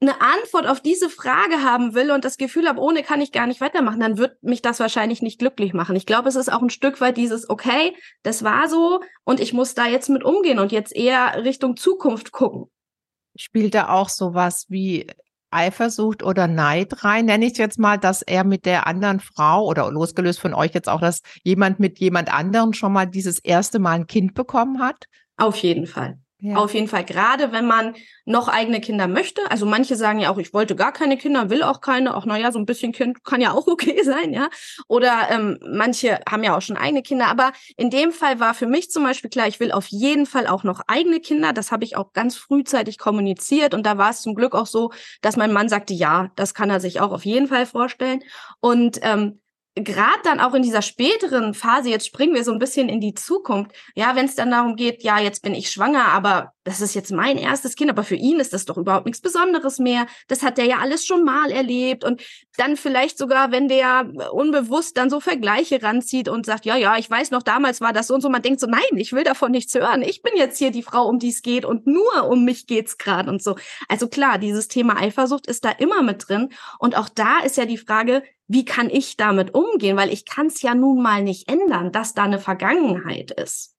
eine 0.00 0.20
Antwort 0.20 0.66
auf 0.66 0.80
diese 0.80 1.10
Frage 1.10 1.62
haben 1.64 1.94
will 1.94 2.12
und 2.12 2.24
das 2.24 2.36
Gefühl 2.36 2.68
habe, 2.68 2.80
ohne 2.80 3.02
kann 3.02 3.20
ich 3.20 3.32
gar 3.32 3.46
nicht 3.46 3.60
weitermachen, 3.60 4.00
dann 4.00 4.16
wird 4.16 4.42
mich 4.42 4.62
das 4.62 4.78
wahrscheinlich 4.78 5.22
nicht 5.22 5.40
glücklich 5.40 5.72
machen. 5.72 5.96
Ich 5.96 6.06
glaube, 6.06 6.28
es 6.28 6.36
ist 6.36 6.52
auch 6.52 6.62
ein 6.62 6.70
Stück 6.70 7.00
weit 7.00 7.16
dieses, 7.16 7.50
okay, 7.50 7.96
das 8.22 8.44
war 8.44 8.68
so 8.68 9.00
und 9.24 9.40
ich 9.40 9.52
muss 9.52 9.74
da 9.74 9.86
jetzt 9.86 10.08
mit 10.08 10.22
umgehen 10.22 10.60
und 10.60 10.70
jetzt 10.70 10.94
eher 10.94 11.42
Richtung 11.44 11.76
Zukunft 11.76 12.30
gucken. 12.30 12.66
Spielt 13.36 13.74
da 13.74 13.88
auch 13.88 14.08
sowas 14.08 14.66
wie 14.68 15.06
Eifersucht 15.50 16.22
oder 16.22 16.46
Neid 16.46 17.04
rein? 17.04 17.26
Nenne 17.26 17.46
ich 17.46 17.56
jetzt 17.56 17.78
mal, 17.78 17.98
dass 17.98 18.22
er 18.22 18.44
mit 18.44 18.66
der 18.66 18.86
anderen 18.86 19.20
Frau 19.20 19.66
oder 19.66 19.90
losgelöst 19.90 20.40
von 20.40 20.54
euch 20.54 20.74
jetzt 20.74 20.88
auch, 20.88 21.00
dass 21.00 21.22
jemand 21.42 21.80
mit 21.80 21.98
jemand 21.98 22.32
anderen 22.32 22.74
schon 22.74 22.92
mal 22.92 23.06
dieses 23.06 23.38
erste 23.38 23.78
Mal 23.78 23.92
ein 23.92 24.06
Kind 24.06 24.34
bekommen 24.34 24.80
hat? 24.80 25.06
Auf 25.36 25.56
jeden 25.56 25.86
Fall. 25.86 26.18
Ja. 26.40 26.56
Auf 26.56 26.72
jeden 26.72 26.86
Fall, 26.86 27.04
gerade 27.04 27.50
wenn 27.50 27.66
man 27.66 27.96
noch 28.24 28.46
eigene 28.46 28.80
Kinder 28.80 29.08
möchte. 29.08 29.40
Also 29.50 29.66
manche 29.66 29.96
sagen 29.96 30.20
ja 30.20 30.30
auch, 30.30 30.38
ich 30.38 30.54
wollte 30.54 30.76
gar 30.76 30.92
keine 30.92 31.16
Kinder, 31.16 31.50
will 31.50 31.64
auch 31.64 31.80
keine. 31.80 32.16
Auch 32.16 32.26
naja, 32.26 32.52
so 32.52 32.60
ein 32.60 32.66
bisschen 32.66 32.92
Kind 32.92 33.24
kann 33.24 33.40
ja 33.40 33.52
auch 33.52 33.66
okay 33.66 34.02
sein, 34.04 34.32
ja. 34.32 34.48
Oder 34.86 35.30
ähm, 35.30 35.58
manche 35.66 36.20
haben 36.30 36.44
ja 36.44 36.56
auch 36.56 36.62
schon 36.62 36.76
eigene 36.76 37.02
Kinder. 37.02 37.26
Aber 37.26 37.52
in 37.76 37.90
dem 37.90 38.12
Fall 38.12 38.38
war 38.38 38.54
für 38.54 38.66
mich 38.66 38.90
zum 38.92 39.02
Beispiel 39.02 39.30
klar, 39.30 39.48
ich 39.48 39.58
will 39.58 39.72
auf 39.72 39.88
jeden 39.88 40.26
Fall 40.26 40.46
auch 40.46 40.62
noch 40.62 40.82
eigene 40.86 41.18
Kinder. 41.18 41.52
Das 41.52 41.72
habe 41.72 41.82
ich 41.82 41.96
auch 41.96 42.12
ganz 42.12 42.36
frühzeitig 42.36 42.98
kommuniziert. 42.98 43.74
Und 43.74 43.84
da 43.84 43.98
war 43.98 44.10
es 44.10 44.22
zum 44.22 44.36
Glück 44.36 44.54
auch 44.54 44.66
so, 44.66 44.92
dass 45.22 45.36
mein 45.36 45.52
Mann 45.52 45.68
sagte, 45.68 45.92
ja, 45.92 46.30
das 46.36 46.54
kann 46.54 46.70
er 46.70 46.78
sich 46.78 47.00
auch 47.00 47.10
auf 47.10 47.24
jeden 47.24 47.48
Fall 47.48 47.66
vorstellen. 47.66 48.22
Und 48.60 49.00
ähm, 49.02 49.40
gerade 49.84 50.20
dann 50.24 50.40
auch 50.40 50.54
in 50.54 50.62
dieser 50.62 50.82
späteren 50.82 51.54
Phase, 51.54 51.90
jetzt 51.90 52.06
springen 52.06 52.34
wir 52.34 52.44
so 52.44 52.52
ein 52.52 52.58
bisschen 52.58 52.88
in 52.88 53.00
die 53.00 53.14
Zukunft, 53.14 53.72
ja, 53.94 54.16
wenn 54.16 54.26
es 54.26 54.34
dann 54.34 54.50
darum 54.50 54.76
geht, 54.76 55.02
ja, 55.02 55.18
jetzt 55.18 55.42
bin 55.42 55.54
ich 55.54 55.70
schwanger, 55.70 56.06
aber 56.06 56.52
das 56.64 56.80
ist 56.80 56.94
jetzt 56.94 57.12
mein 57.12 57.38
erstes 57.38 57.76
Kind, 57.76 57.90
aber 57.90 58.04
für 58.04 58.14
ihn 58.14 58.40
ist 58.40 58.52
das 58.52 58.64
doch 58.64 58.76
überhaupt 58.76 59.06
nichts 59.06 59.20
Besonderes 59.20 59.78
mehr. 59.78 60.06
Das 60.28 60.42
hat 60.42 60.58
der 60.58 60.66
ja 60.66 60.78
alles 60.78 61.06
schon 61.06 61.24
mal 61.24 61.50
erlebt 61.50 62.04
und 62.04 62.22
dann 62.58 62.76
vielleicht 62.76 63.18
sogar, 63.18 63.50
wenn 63.52 63.68
der 63.68 64.10
unbewusst 64.32 64.96
dann 64.96 65.10
so 65.10 65.20
Vergleiche 65.20 65.82
ranzieht 65.82 66.28
und 66.28 66.46
sagt, 66.46 66.66
ja, 66.66 66.76
ja, 66.76 66.96
ich 66.96 67.10
weiß 67.10 67.30
noch, 67.30 67.42
damals 67.42 67.80
war 67.80 67.92
das 67.92 68.08
so 68.08 68.14
und 68.14 68.20
so, 68.20 68.28
man 68.28 68.42
denkt 68.42 68.60
so, 68.60 68.66
nein, 68.66 68.80
ich 68.96 69.12
will 69.12 69.24
davon 69.24 69.50
nichts 69.50 69.74
hören. 69.74 70.02
Ich 70.02 70.22
bin 70.22 70.32
jetzt 70.36 70.58
hier 70.58 70.70
die 70.70 70.82
Frau, 70.82 71.06
um 71.06 71.18
die 71.18 71.28
es 71.30 71.42
geht 71.42 71.64
und 71.64 71.86
nur 71.86 72.28
um 72.28 72.44
mich 72.44 72.66
geht's 72.66 72.98
gerade 72.98 73.30
und 73.30 73.42
so. 73.42 73.56
Also 73.88 74.08
klar, 74.08 74.38
dieses 74.38 74.68
Thema 74.68 75.00
Eifersucht 75.00 75.46
ist 75.46 75.64
da 75.64 75.70
immer 75.70 76.02
mit 76.02 76.28
drin 76.28 76.50
und 76.78 76.96
auch 76.96 77.08
da 77.08 77.38
ist 77.40 77.56
ja 77.56 77.64
die 77.64 77.78
Frage, 77.78 78.22
wie 78.48 78.64
kann 78.64 78.90
ich 78.90 79.16
damit 79.16 79.54
umgehen? 79.54 79.96
Weil 79.96 80.12
ich 80.12 80.24
kann 80.24 80.46
es 80.46 80.62
ja 80.62 80.74
nun 80.74 81.02
mal 81.02 81.22
nicht 81.22 81.48
ändern, 81.48 81.92
dass 81.92 82.14
da 82.14 82.24
eine 82.24 82.38
Vergangenheit 82.38 83.30
ist. 83.30 83.77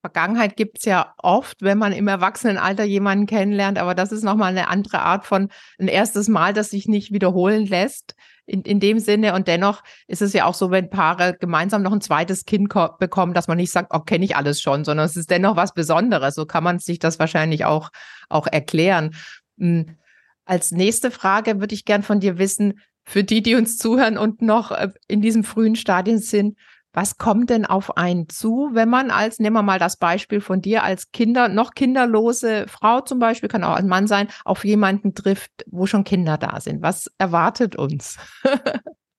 Vergangenheit 0.00 0.56
gibt 0.56 0.78
es 0.78 0.84
ja 0.84 1.14
oft, 1.18 1.60
wenn 1.60 1.78
man 1.78 1.92
im 1.92 2.06
Erwachsenenalter 2.06 2.84
jemanden 2.84 3.26
kennenlernt, 3.26 3.78
aber 3.78 3.94
das 3.94 4.12
ist 4.12 4.22
nochmal 4.22 4.50
eine 4.50 4.68
andere 4.68 5.00
Art 5.00 5.26
von 5.26 5.48
ein 5.78 5.88
erstes 5.88 6.28
Mal, 6.28 6.52
das 6.52 6.70
sich 6.70 6.86
nicht 6.86 7.12
wiederholen 7.12 7.66
lässt 7.66 8.14
in, 8.46 8.62
in 8.62 8.80
dem 8.80 8.98
Sinne. 8.98 9.34
Und 9.34 9.48
dennoch 9.48 9.82
ist 10.06 10.22
es 10.22 10.32
ja 10.32 10.44
auch 10.44 10.54
so, 10.54 10.70
wenn 10.70 10.90
Paare 10.90 11.36
gemeinsam 11.38 11.82
noch 11.82 11.92
ein 11.92 12.00
zweites 12.00 12.44
Kind 12.44 12.72
bekommen, 12.98 13.34
dass 13.34 13.48
man 13.48 13.58
nicht 13.58 13.72
sagt, 13.72 13.92
oh, 13.92 14.00
kenne 14.00 14.24
ich 14.24 14.36
alles 14.36 14.60
schon, 14.60 14.84
sondern 14.84 15.06
es 15.06 15.16
ist 15.16 15.30
dennoch 15.30 15.56
was 15.56 15.74
Besonderes. 15.74 16.34
So 16.34 16.46
kann 16.46 16.64
man 16.64 16.78
sich 16.78 16.98
das 16.98 17.18
wahrscheinlich 17.18 17.64
auch, 17.64 17.90
auch 18.28 18.46
erklären. 18.46 19.14
Hm. 19.58 19.96
Als 20.44 20.72
nächste 20.72 21.10
Frage 21.10 21.60
würde 21.60 21.74
ich 21.74 21.84
gern 21.84 22.02
von 22.02 22.20
dir 22.20 22.38
wissen, 22.38 22.80
für 23.04 23.24
die, 23.24 23.42
die 23.42 23.54
uns 23.54 23.78
zuhören 23.78 24.18
und 24.18 24.42
noch 24.42 24.70
äh, 24.70 24.88
in 25.08 25.22
diesem 25.22 25.44
frühen 25.44 25.76
Stadien 25.76 26.18
sind, 26.18 26.56
was 26.92 27.18
kommt 27.18 27.50
denn 27.50 27.66
auf 27.66 27.96
einen 27.96 28.28
zu, 28.28 28.70
wenn 28.72 28.88
man 28.88 29.10
als, 29.10 29.38
nehmen 29.38 29.54
wir 29.56 29.62
mal 29.62 29.78
das 29.78 29.96
Beispiel 29.96 30.40
von 30.40 30.60
dir, 30.60 30.82
als 30.82 31.10
Kinder, 31.12 31.48
noch 31.48 31.72
kinderlose 31.74 32.66
Frau 32.68 33.00
zum 33.00 33.18
Beispiel, 33.18 33.48
kann 33.48 33.64
auch 33.64 33.76
ein 33.76 33.88
Mann 33.88 34.06
sein, 34.06 34.28
auf 34.44 34.64
jemanden 34.64 35.14
trifft, 35.14 35.64
wo 35.66 35.86
schon 35.86 36.04
Kinder 36.04 36.38
da 36.38 36.60
sind? 36.60 36.82
Was 36.82 37.10
erwartet 37.18 37.76
uns? 37.76 38.18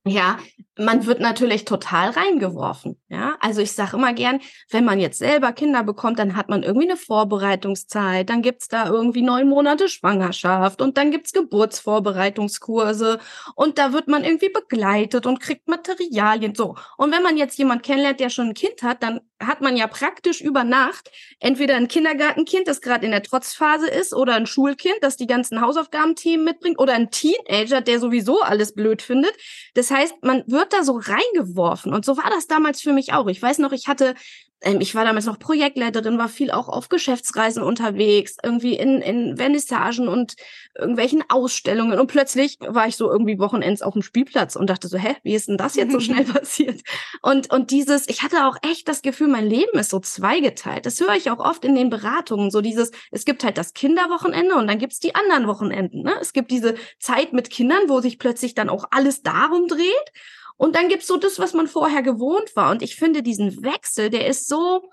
Ja, 0.05 0.39
man 0.79 1.05
wird 1.05 1.19
natürlich 1.19 1.65
total 1.65 2.11
reingeworfen. 2.11 2.97
Ja, 3.09 3.35
also 3.39 3.61
ich 3.61 3.73
sage 3.73 3.97
immer 3.97 4.13
gern, 4.13 4.39
wenn 4.69 4.85
man 4.85 4.99
jetzt 4.99 5.19
selber 5.19 5.51
Kinder 5.51 5.83
bekommt, 5.83 6.19
dann 6.19 6.35
hat 6.35 6.49
man 6.49 6.63
irgendwie 6.63 6.89
eine 6.89 6.97
Vorbereitungszeit, 6.97 8.29
dann 8.29 8.41
gibt's 8.41 8.67
da 8.67 8.87
irgendwie 8.87 9.21
neun 9.21 9.49
Monate 9.49 9.89
Schwangerschaft 9.89 10.81
und 10.81 10.97
dann 10.97 11.11
gibt's 11.11 11.33
Geburtsvorbereitungskurse 11.33 13.19
und 13.55 13.77
da 13.77 13.93
wird 13.93 14.07
man 14.07 14.23
irgendwie 14.23 14.49
begleitet 14.49 15.25
und 15.25 15.39
kriegt 15.39 15.67
Materialien. 15.67 16.55
So. 16.55 16.75
Und 16.97 17.11
wenn 17.11 17.23
man 17.23 17.37
jetzt 17.37 17.57
jemand 17.57 17.83
kennenlernt, 17.83 18.19
der 18.19 18.29
schon 18.29 18.49
ein 18.49 18.53
Kind 18.53 18.81
hat, 18.81 19.03
dann 19.03 19.21
hat 19.41 19.61
man 19.61 19.77
ja 19.77 19.87
praktisch 19.87 20.41
über 20.41 20.63
Nacht 20.63 21.11
entweder 21.39 21.75
ein 21.75 21.87
Kindergartenkind, 21.87 22.67
das 22.67 22.81
gerade 22.81 23.05
in 23.05 23.11
der 23.11 23.23
Trotzphase 23.23 23.87
ist, 23.87 24.13
oder 24.13 24.35
ein 24.35 24.45
Schulkind, 24.45 24.97
das 25.01 25.17
die 25.17 25.27
ganzen 25.27 25.61
Hausaufgabenthemen 25.61 26.45
mitbringt, 26.45 26.79
oder 26.79 26.93
ein 26.93 27.11
Teenager, 27.11 27.81
der 27.81 27.99
sowieso 27.99 28.41
alles 28.41 28.73
blöd 28.73 29.01
findet. 29.01 29.33
Das 29.73 29.91
heißt, 29.91 30.15
man 30.21 30.43
wird 30.47 30.73
da 30.73 30.83
so 30.83 30.99
reingeworfen. 31.01 31.93
Und 31.93 32.05
so 32.05 32.17
war 32.17 32.29
das 32.29 32.47
damals 32.47 32.81
für 32.81 32.93
mich 32.93 33.13
auch. 33.13 33.27
Ich 33.27 33.41
weiß 33.41 33.59
noch, 33.59 33.71
ich 33.71 33.87
hatte 33.87 34.13
ich 34.61 34.93
war 34.93 35.05
damals 35.05 35.25
noch 35.25 35.39
Projektleiterin, 35.39 36.17
war 36.17 36.27
viel 36.27 36.51
auch 36.51 36.67
auf 36.67 36.89
Geschäftsreisen 36.89 37.63
unterwegs, 37.63 38.35
irgendwie 38.43 38.75
in, 38.75 39.01
in 39.01 39.37
Vernissagen 39.37 40.09
und 40.09 40.35
irgendwelchen 40.77 41.23
Ausstellungen. 41.29 41.97
Und 41.97 42.07
plötzlich 42.07 42.57
war 42.59 42.87
ich 42.87 42.97
so 42.97 43.09
irgendwie 43.09 43.39
Wochenends 43.39 43.81
auf 43.81 43.93
dem 43.93 44.01
Spielplatz 44.01 44.57
und 44.57 44.69
dachte 44.69 44.89
so, 44.89 44.97
hä, 44.97 45.15
wie 45.23 45.33
ist 45.33 45.47
denn 45.47 45.57
das 45.57 45.75
jetzt 45.75 45.93
so 45.93 45.99
schnell 46.01 46.25
passiert? 46.25 46.81
Und, 47.21 47.51
und 47.53 47.71
dieses, 47.71 48.09
ich 48.09 48.21
hatte 48.21 48.45
auch 48.45 48.57
echt 48.61 48.87
das 48.89 49.01
Gefühl, 49.01 49.29
mein 49.29 49.47
Leben 49.47 49.79
ist 49.79 49.91
so 49.91 49.99
zweigeteilt. 49.99 50.85
Das 50.85 50.99
höre 50.99 51.15
ich 51.15 51.31
auch 51.31 51.39
oft 51.39 51.63
in 51.63 51.75
den 51.75 51.89
Beratungen. 51.89 52.51
So 52.51 52.59
dieses, 52.59 52.91
es 53.11 53.23
gibt 53.23 53.45
halt 53.45 53.57
das 53.57 53.73
Kinderwochenende 53.73 54.55
und 54.55 54.67
dann 54.67 54.79
gibt's 54.79 54.99
die 54.99 55.15
anderen 55.15 55.47
Wochenenden. 55.47 56.03
Ne? 56.03 56.13
Es 56.19 56.33
gibt 56.33 56.51
diese 56.51 56.75
Zeit 56.99 57.31
mit 57.31 57.49
Kindern, 57.49 57.87
wo 57.87 58.01
sich 58.01 58.19
plötzlich 58.19 58.55
dann 58.55 58.69
auch 58.69 58.85
alles 58.91 59.21
darum 59.21 59.67
dreht. 59.67 60.11
Und 60.59 60.75
dann 60.75 60.89
gibt's 60.89 61.07
so 61.07 61.15
das, 61.15 61.39
was 61.39 61.53
man 61.53 61.67
vorher 61.67 62.03
gewohnt 62.03 62.53
war. 62.57 62.71
Und 62.71 62.81
ich 62.81 62.97
finde 62.97 63.23
diesen 63.23 63.63
Wechsel, 63.63 64.09
der 64.09 64.27
ist 64.27 64.49
so, 64.49 64.83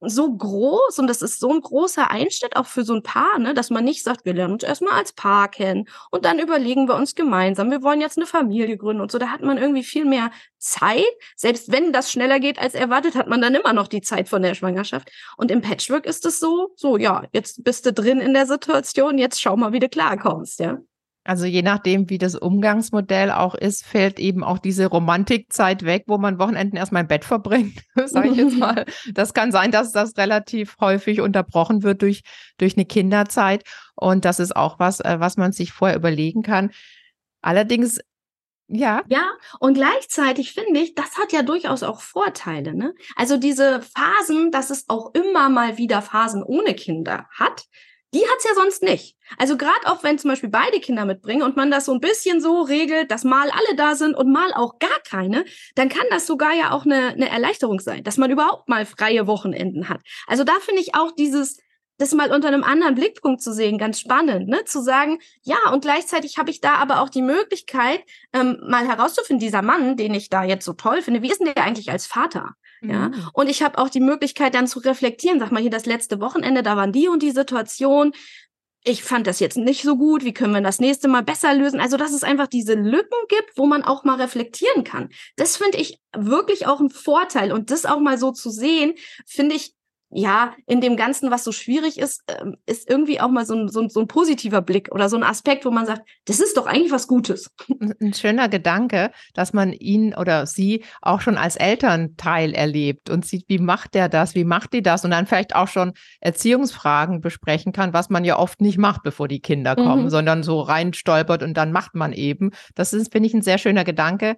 so 0.00 0.30
groß 0.30 0.98
und 0.98 1.06
das 1.06 1.22
ist 1.22 1.40
so 1.40 1.50
ein 1.50 1.62
großer 1.62 2.10
Einschnitt 2.10 2.54
auch 2.54 2.66
für 2.66 2.84
so 2.84 2.92
ein 2.92 3.02
Paar, 3.02 3.38
ne, 3.38 3.54
dass 3.54 3.70
man 3.70 3.82
nicht 3.82 4.04
sagt, 4.04 4.26
wir 4.26 4.34
lernen 4.34 4.52
uns 4.52 4.62
erstmal 4.62 4.92
als 4.92 5.14
Paar 5.14 5.48
kennen 5.50 5.88
und 6.10 6.26
dann 6.26 6.38
überlegen 6.38 6.86
wir 6.86 6.96
uns 6.96 7.14
gemeinsam, 7.14 7.70
wir 7.70 7.82
wollen 7.82 8.02
jetzt 8.02 8.18
eine 8.18 8.26
Familie 8.26 8.76
gründen 8.76 9.00
und 9.00 9.10
so. 9.10 9.16
Da 9.16 9.28
hat 9.28 9.40
man 9.40 9.56
irgendwie 9.56 9.84
viel 9.84 10.04
mehr 10.04 10.30
Zeit. 10.58 11.06
Selbst 11.34 11.72
wenn 11.72 11.94
das 11.94 12.12
schneller 12.12 12.38
geht 12.38 12.58
als 12.58 12.74
erwartet, 12.74 13.14
hat 13.14 13.26
man 13.26 13.40
dann 13.40 13.54
immer 13.54 13.72
noch 13.72 13.88
die 13.88 14.02
Zeit 14.02 14.28
von 14.28 14.42
der 14.42 14.54
Schwangerschaft. 14.54 15.10
Und 15.38 15.50
im 15.50 15.62
Patchwork 15.62 16.04
ist 16.04 16.26
es 16.26 16.40
so, 16.40 16.74
so, 16.76 16.98
ja, 16.98 17.24
jetzt 17.32 17.64
bist 17.64 17.86
du 17.86 17.92
drin 17.94 18.20
in 18.20 18.34
der 18.34 18.46
Situation, 18.46 19.16
jetzt 19.16 19.40
schau 19.40 19.56
mal, 19.56 19.72
wie 19.72 19.80
du 19.80 19.88
klarkommst, 19.88 20.60
ja. 20.60 20.76
Also 21.26 21.44
je 21.44 21.62
nachdem, 21.62 22.08
wie 22.08 22.18
das 22.18 22.36
Umgangsmodell 22.36 23.32
auch 23.32 23.56
ist, 23.56 23.84
fällt 23.84 24.20
eben 24.20 24.44
auch 24.44 24.58
diese 24.58 24.86
Romantikzeit 24.86 25.84
weg, 25.84 26.04
wo 26.06 26.18
man 26.18 26.38
Wochenenden 26.38 26.76
erstmal 26.76 27.02
im 27.02 27.08
Bett 27.08 27.24
verbringt, 27.24 27.82
sage 28.06 28.28
ich 28.28 28.36
jetzt 28.36 28.56
mal. 28.56 28.84
Das 29.12 29.34
kann 29.34 29.50
sein, 29.50 29.72
dass 29.72 29.92
das 29.92 30.16
relativ 30.16 30.76
häufig 30.80 31.20
unterbrochen 31.20 31.82
wird 31.82 32.02
durch, 32.02 32.22
durch 32.58 32.76
eine 32.76 32.84
Kinderzeit. 32.84 33.64
Und 33.96 34.24
das 34.24 34.38
ist 34.38 34.54
auch 34.54 34.78
was, 34.78 35.00
äh, 35.00 35.16
was 35.18 35.36
man 35.36 35.52
sich 35.52 35.72
vorher 35.72 35.96
überlegen 35.96 36.42
kann. 36.42 36.70
Allerdings 37.42 38.00
ja. 38.68 39.02
Ja, 39.08 39.30
und 39.60 39.74
gleichzeitig 39.74 40.52
finde 40.52 40.80
ich, 40.80 40.94
das 40.94 41.16
hat 41.18 41.32
ja 41.32 41.42
durchaus 41.42 41.84
auch 41.84 42.00
Vorteile. 42.00 42.74
Ne? 42.74 42.94
Also 43.14 43.36
diese 43.36 43.80
Phasen, 43.80 44.50
dass 44.50 44.70
es 44.70 44.88
auch 44.88 45.14
immer 45.14 45.48
mal 45.48 45.78
wieder 45.78 46.02
Phasen 46.02 46.42
ohne 46.42 46.74
Kinder 46.74 47.28
hat, 47.30 47.64
die 48.14 48.22
hat's 48.30 48.44
ja 48.44 48.54
sonst 48.54 48.82
nicht. 48.82 49.16
Also 49.36 49.56
gerade 49.56 49.86
auch 49.86 50.02
wenn 50.02 50.18
zum 50.18 50.30
Beispiel 50.30 50.48
beide 50.48 50.80
Kinder 50.80 51.04
mitbringen 51.04 51.42
und 51.42 51.56
man 51.56 51.70
das 51.70 51.86
so 51.86 51.92
ein 51.92 52.00
bisschen 52.00 52.40
so 52.40 52.62
regelt, 52.62 53.10
dass 53.10 53.24
mal 53.24 53.50
alle 53.50 53.76
da 53.76 53.94
sind 53.94 54.14
und 54.14 54.32
mal 54.32 54.52
auch 54.54 54.78
gar 54.78 55.00
keine, 55.08 55.44
dann 55.74 55.88
kann 55.88 56.06
das 56.10 56.26
sogar 56.26 56.54
ja 56.54 56.70
auch 56.70 56.84
eine, 56.84 57.08
eine 57.08 57.28
Erleichterung 57.28 57.80
sein, 57.80 58.04
dass 58.04 58.16
man 58.16 58.30
überhaupt 58.30 58.68
mal 58.68 58.86
freie 58.86 59.26
Wochenenden 59.26 59.88
hat. 59.88 60.00
Also 60.26 60.44
da 60.44 60.54
finde 60.60 60.80
ich 60.80 60.94
auch 60.94 61.12
dieses 61.12 61.58
das 61.98 62.12
mal 62.12 62.32
unter 62.32 62.48
einem 62.48 62.64
anderen 62.64 62.94
Blickpunkt 62.94 63.40
zu 63.40 63.52
sehen, 63.52 63.78
ganz 63.78 64.00
spannend, 64.00 64.48
ne? 64.48 64.64
Zu 64.64 64.82
sagen, 64.82 65.18
ja, 65.42 65.56
und 65.72 65.80
gleichzeitig 65.80 66.38
habe 66.38 66.50
ich 66.50 66.60
da 66.60 66.74
aber 66.74 67.00
auch 67.00 67.08
die 67.08 67.22
Möglichkeit, 67.22 68.00
ähm, 68.32 68.58
mal 68.66 68.86
herauszufinden, 68.86 69.40
dieser 69.40 69.62
Mann, 69.62 69.96
den 69.96 70.14
ich 70.14 70.28
da 70.28 70.44
jetzt 70.44 70.64
so 70.64 70.74
toll 70.74 71.02
finde, 71.02 71.22
wie 71.22 71.30
ist 71.30 71.40
denn 71.40 71.52
der 71.54 71.64
eigentlich 71.64 71.90
als 71.90 72.06
Vater? 72.06 72.54
Mhm. 72.80 72.90
Ja. 72.90 73.10
Und 73.32 73.48
ich 73.48 73.62
habe 73.62 73.78
auch 73.78 73.88
die 73.88 74.00
Möglichkeit, 74.00 74.54
dann 74.54 74.66
zu 74.66 74.80
reflektieren, 74.80 75.40
sag 75.40 75.52
mal, 75.52 75.60
hier 75.60 75.70
das 75.70 75.86
letzte 75.86 76.20
Wochenende, 76.20 76.62
da 76.62 76.76
waren 76.76 76.92
die 76.92 77.08
und 77.08 77.22
die 77.22 77.30
Situation. 77.30 78.12
Ich 78.88 79.02
fand 79.02 79.26
das 79.26 79.40
jetzt 79.40 79.56
nicht 79.56 79.82
so 79.82 79.96
gut. 79.96 80.24
Wie 80.24 80.32
können 80.32 80.54
wir 80.54 80.60
das 80.60 80.78
nächste 80.78 81.08
Mal 81.08 81.24
besser 81.24 81.52
lösen? 81.54 81.80
Also, 81.80 81.96
dass 81.96 82.12
es 82.12 82.22
einfach 82.22 82.46
diese 82.46 82.74
Lücken 82.74 83.18
gibt, 83.28 83.56
wo 83.56 83.66
man 83.66 83.82
auch 83.82 84.04
mal 84.04 84.20
reflektieren 84.20 84.84
kann. 84.84 85.08
Das 85.34 85.56
finde 85.56 85.78
ich 85.78 85.98
wirklich 86.16 86.68
auch 86.68 86.78
ein 86.78 86.90
Vorteil. 86.90 87.50
Und 87.50 87.72
das 87.72 87.84
auch 87.84 87.98
mal 87.98 88.16
so 88.16 88.30
zu 88.30 88.48
sehen, 88.48 88.94
finde 89.26 89.56
ich 89.56 89.75
ja, 90.16 90.54
in 90.66 90.80
dem 90.80 90.96
Ganzen, 90.96 91.30
was 91.30 91.44
so 91.44 91.52
schwierig 91.52 91.98
ist, 91.98 92.22
ähm, 92.26 92.56
ist 92.64 92.88
irgendwie 92.88 93.20
auch 93.20 93.28
mal 93.28 93.44
so 93.44 93.54
ein, 93.54 93.68
so, 93.68 93.80
ein, 93.80 93.90
so 93.90 94.00
ein 94.00 94.08
positiver 94.08 94.62
Blick 94.62 94.88
oder 94.90 95.10
so 95.10 95.16
ein 95.16 95.22
Aspekt, 95.22 95.66
wo 95.66 95.70
man 95.70 95.84
sagt, 95.84 96.08
das 96.24 96.40
ist 96.40 96.56
doch 96.56 96.66
eigentlich 96.66 96.90
was 96.90 97.06
Gutes. 97.06 97.50
Ein 98.00 98.14
schöner 98.14 98.48
Gedanke, 98.48 99.10
dass 99.34 99.52
man 99.52 99.74
ihn 99.74 100.14
oder 100.14 100.46
sie 100.46 100.84
auch 101.02 101.20
schon 101.20 101.36
als 101.36 101.56
Elternteil 101.56 102.54
erlebt 102.54 103.10
und 103.10 103.26
sieht, 103.26 103.44
wie 103.48 103.58
macht 103.58 103.94
der 103.94 104.08
das, 104.08 104.34
wie 104.34 104.44
macht 104.44 104.72
die 104.72 104.82
das 104.82 105.04
und 105.04 105.10
dann 105.10 105.26
vielleicht 105.26 105.54
auch 105.54 105.68
schon 105.68 105.92
Erziehungsfragen 106.20 107.20
besprechen 107.20 107.72
kann, 107.72 107.92
was 107.92 108.08
man 108.08 108.24
ja 108.24 108.38
oft 108.38 108.62
nicht 108.62 108.78
macht, 108.78 109.02
bevor 109.02 109.28
die 109.28 109.40
Kinder 109.40 109.76
kommen, 109.76 110.04
mhm. 110.04 110.10
sondern 110.10 110.42
so 110.42 110.60
rein 110.60 110.94
stolpert 110.94 111.42
und 111.42 111.54
dann 111.54 111.72
macht 111.72 111.94
man 111.94 112.14
eben. 112.14 112.52
Das 112.74 112.94
ist, 112.94 113.12
finde 113.12 113.26
ich, 113.26 113.34
ein 113.34 113.42
sehr 113.42 113.58
schöner 113.58 113.84
Gedanke 113.84 114.36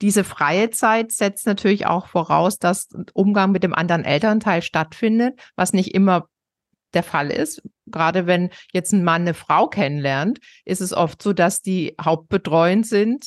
diese 0.00 0.24
freie 0.24 0.70
Zeit 0.70 1.12
setzt 1.12 1.46
natürlich 1.46 1.86
auch 1.86 2.06
voraus, 2.06 2.58
dass 2.58 2.88
Umgang 3.12 3.52
mit 3.52 3.62
dem 3.62 3.74
anderen 3.74 4.04
Elternteil 4.04 4.62
stattfindet, 4.62 5.38
was 5.56 5.72
nicht 5.72 5.94
immer 5.94 6.26
der 6.94 7.02
Fall 7.02 7.30
ist. 7.30 7.62
Gerade 7.86 8.26
wenn 8.26 8.50
jetzt 8.72 8.92
ein 8.92 9.04
Mann 9.04 9.22
eine 9.22 9.34
Frau 9.34 9.68
kennenlernt, 9.68 10.38
ist 10.64 10.80
es 10.80 10.92
oft 10.92 11.22
so, 11.22 11.32
dass 11.32 11.62
die 11.62 11.94
hauptbetreuend 12.00 12.86
sind, 12.86 13.26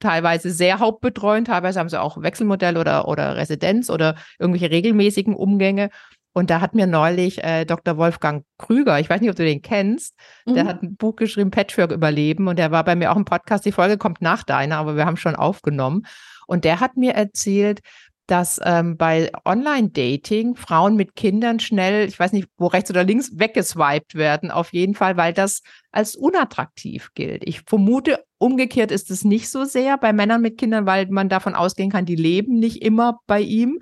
teilweise 0.00 0.50
sehr 0.50 0.78
hauptbetreuend, 0.78 1.46
teilweise 1.46 1.78
haben 1.78 1.88
sie 1.88 2.00
auch 2.00 2.20
Wechselmodell 2.20 2.76
oder, 2.76 3.08
oder 3.08 3.36
Residenz 3.36 3.88
oder 3.88 4.16
irgendwelche 4.38 4.70
regelmäßigen 4.70 5.34
Umgänge. 5.34 5.90
Und 6.32 6.50
da 6.50 6.60
hat 6.60 6.74
mir 6.74 6.86
neulich 6.86 7.42
äh, 7.44 7.64
Dr. 7.64 7.96
Wolfgang 7.98 8.44
Krüger, 8.58 8.98
ich 8.98 9.10
weiß 9.10 9.20
nicht, 9.20 9.30
ob 9.30 9.36
du 9.36 9.44
den 9.44 9.62
kennst, 9.62 10.14
mhm. 10.46 10.54
der 10.54 10.64
hat 10.64 10.82
ein 10.82 10.96
Buch 10.96 11.16
geschrieben, 11.16 11.50
Patchwork 11.50 11.92
überleben. 11.92 12.48
Und 12.48 12.58
der 12.58 12.70
war 12.70 12.84
bei 12.84 12.96
mir 12.96 13.12
auch 13.12 13.16
im 13.16 13.24
Podcast. 13.24 13.66
Die 13.66 13.72
Folge 13.72 13.98
kommt 13.98 14.22
nach 14.22 14.42
deiner, 14.42 14.78
aber 14.78 14.96
wir 14.96 15.04
haben 15.04 15.16
schon 15.16 15.36
aufgenommen. 15.36 16.06
Und 16.46 16.64
der 16.64 16.80
hat 16.80 16.96
mir 16.96 17.12
erzählt, 17.12 17.80
dass 18.26 18.60
ähm, 18.64 18.96
bei 18.96 19.30
Online-Dating 19.44 20.54
Frauen 20.54 20.96
mit 20.96 21.16
Kindern 21.16 21.60
schnell, 21.60 22.08
ich 22.08 22.18
weiß 22.18 22.32
nicht, 22.32 22.48
wo 22.56 22.68
rechts 22.68 22.90
oder 22.90 23.04
links, 23.04 23.32
weggeswiped 23.34 24.14
werden, 24.14 24.50
auf 24.50 24.72
jeden 24.72 24.94
Fall, 24.94 25.16
weil 25.16 25.32
das 25.32 25.60
als 25.90 26.16
unattraktiv 26.16 27.10
gilt. 27.14 27.42
Ich 27.46 27.62
vermute, 27.66 28.24
umgekehrt 28.38 28.90
ist 28.90 29.10
es 29.10 29.24
nicht 29.24 29.50
so 29.50 29.64
sehr 29.64 29.98
bei 29.98 30.12
Männern 30.12 30.40
mit 30.40 30.56
Kindern, 30.56 30.86
weil 30.86 31.08
man 31.08 31.28
davon 31.28 31.54
ausgehen 31.54 31.90
kann, 31.90 32.06
die 32.06 32.16
leben 32.16 32.58
nicht 32.58 32.82
immer 32.82 33.18
bei 33.26 33.40
ihm. 33.40 33.80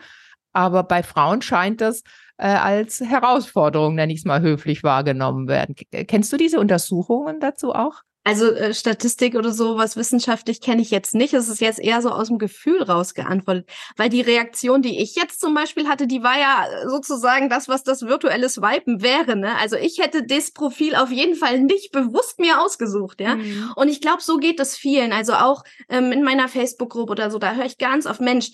Aber 0.52 0.82
bei 0.82 1.02
Frauen 1.02 1.42
scheint 1.42 1.80
das 1.80 2.02
äh, 2.40 2.46
als 2.46 3.00
Herausforderung, 3.00 3.94
nenne 3.94 4.12
ich 4.12 4.20
es 4.20 4.24
mal 4.24 4.40
höflich, 4.40 4.82
wahrgenommen 4.82 5.46
werden. 5.46 5.74
Kennst 6.06 6.32
du 6.32 6.36
diese 6.36 6.58
Untersuchungen 6.58 7.38
dazu 7.38 7.72
auch? 7.72 8.02
Also 8.22 8.50
äh, 8.50 8.74
Statistik 8.74 9.34
oder 9.34 9.50
so, 9.50 9.78
was 9.78 9.96
wissenschaftlich 9.96 10.60
kenne 10.60 10.82
ich 10.82 10.90
jetzt 10.90 11.14
nicht. 11.14 11.32
Es 11.32 11.48
ist 11.48 11.60
jetzt 11.60 11.80
eher 11.80 12.02
so 12.02 12.10
aus 12.10 12.28
dem 12.28 12.38
Gefühl 12.38 12.82
rausgeantwortet. 12.82 13.68
Weil 13.96 14.10
die 14.10 14.20
Reaktion, 14.20 14.82
die 14.82 15.00
ich 15.00 15.16
jetzt 15.16 15.40
zum 15.40 15.54
Beispiel 15.54 15.88
hatte, 15.88 16.06
die 16.06 16.22
war 16.22 16.38
ja 16.38 16.66
sozusagen 16.86 17.48
das, 17.48 17.68
was 17.68 17.82
das 17.82 18.02
virtuelle 18.02 18.48
Swipen 18.50 19.00
wäre. 19.02 19.36
Ne? 19.36 19.56
Also 19.58 19.76
ich 19.76 19.98
hätte 19.98 20.26
das 20.26 20.50
Profil 20.50 20.96
auf 20.96 21.10
jeden 21.10 21.34
Fall 21.34 21.60
nicht 21.60 21.92
bewusst 21.92 22.38
mir 22.38 22.60
ausgesucht. 22.60 23.20
ja. 23.20 23.36
Mhm. 23.36 23.72
Und 23.74 23.88
ich 23.88 24.02
glaube, 24.02 24.22
so 24.22 24.36
geht 24.36 24.60
es 24.60 24.76
vielen. 24.76 25.12
Also 25.12 25.32
auch 25.32 25.64
ähm, 25.88 26.12
in 26.12 26.22
meiner 26.22 26.48
Facebook-Gruppe 26.48 27.12
oder 27.12 27.30
so, 27.30 27.38
da 27.38 27.54
höre 27.54 27.64
ich 27.64 27.78
ganz 27.78 28.04
oft, 28.06 28.20
Mensch, 28.20 28.50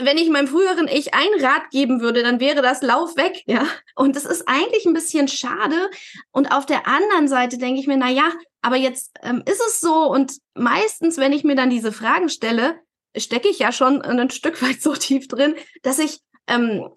wenn 0.00 0.16
ich 0.16 0.30
meinem 0.30 0.48
früheren 0.48 0.88
Ich 0.88 1.14
ein 1.14 1.44
Rat 1.44 1.70
geben 1.70 2.00
würde, 2.00 2.22
dann 2.22 2.40
wäre 2.40 2.62
das 2.62 2.82
Lauf 2.82 3.16
weg, 3.16 3.42
ja. 3.46 3.66
Und 3.94 4.16
das 4.16 4.24
ist 4.24 4.48
eigentlich 4.48 4.86
ein 4.86 4.94
bisschen 4.94 5.28
schade. 5.28 5.90
Und 6.32 6.52
auf 6.52 6.66
der 6.66 6.86
anderen 6.86 7.28
Seite 7.28 7.58
denke 7.58 7.80
ich 7.80 7.86
mir, 7.86 7.96
na 7.96 8.10
ja, 8.10 8.32
aber 8.62 8.76
jetzt 8.76 9.12
ähm, 9.22 9.42
ist 9.46 9.60
es 9.66 9.80
so. 9.80 10.10
Und 10.10 10.38
meistens, 10.54 11.18
wenn 11.18 11.32
ich 11.32 11.44
mir 11.44 11.54
dann 11.54 11.70
diese 11.70 11.92
Fragen 11.92 12.28
stelle, 12.28 12.80
stecke 13.16 13.48
ich 13.48 13.58
ja 13.58 13.72
schon 13.72 14.02
ein 14.02 14.30
Stück 14.30 14.62
weit 14.62 14.80
so 14.80 14.94
tief 14.94 15.28
drin, 15.28 15.54
dass 15.82 15.98
ich 15.98 16.20
ähm, 16.46 16.88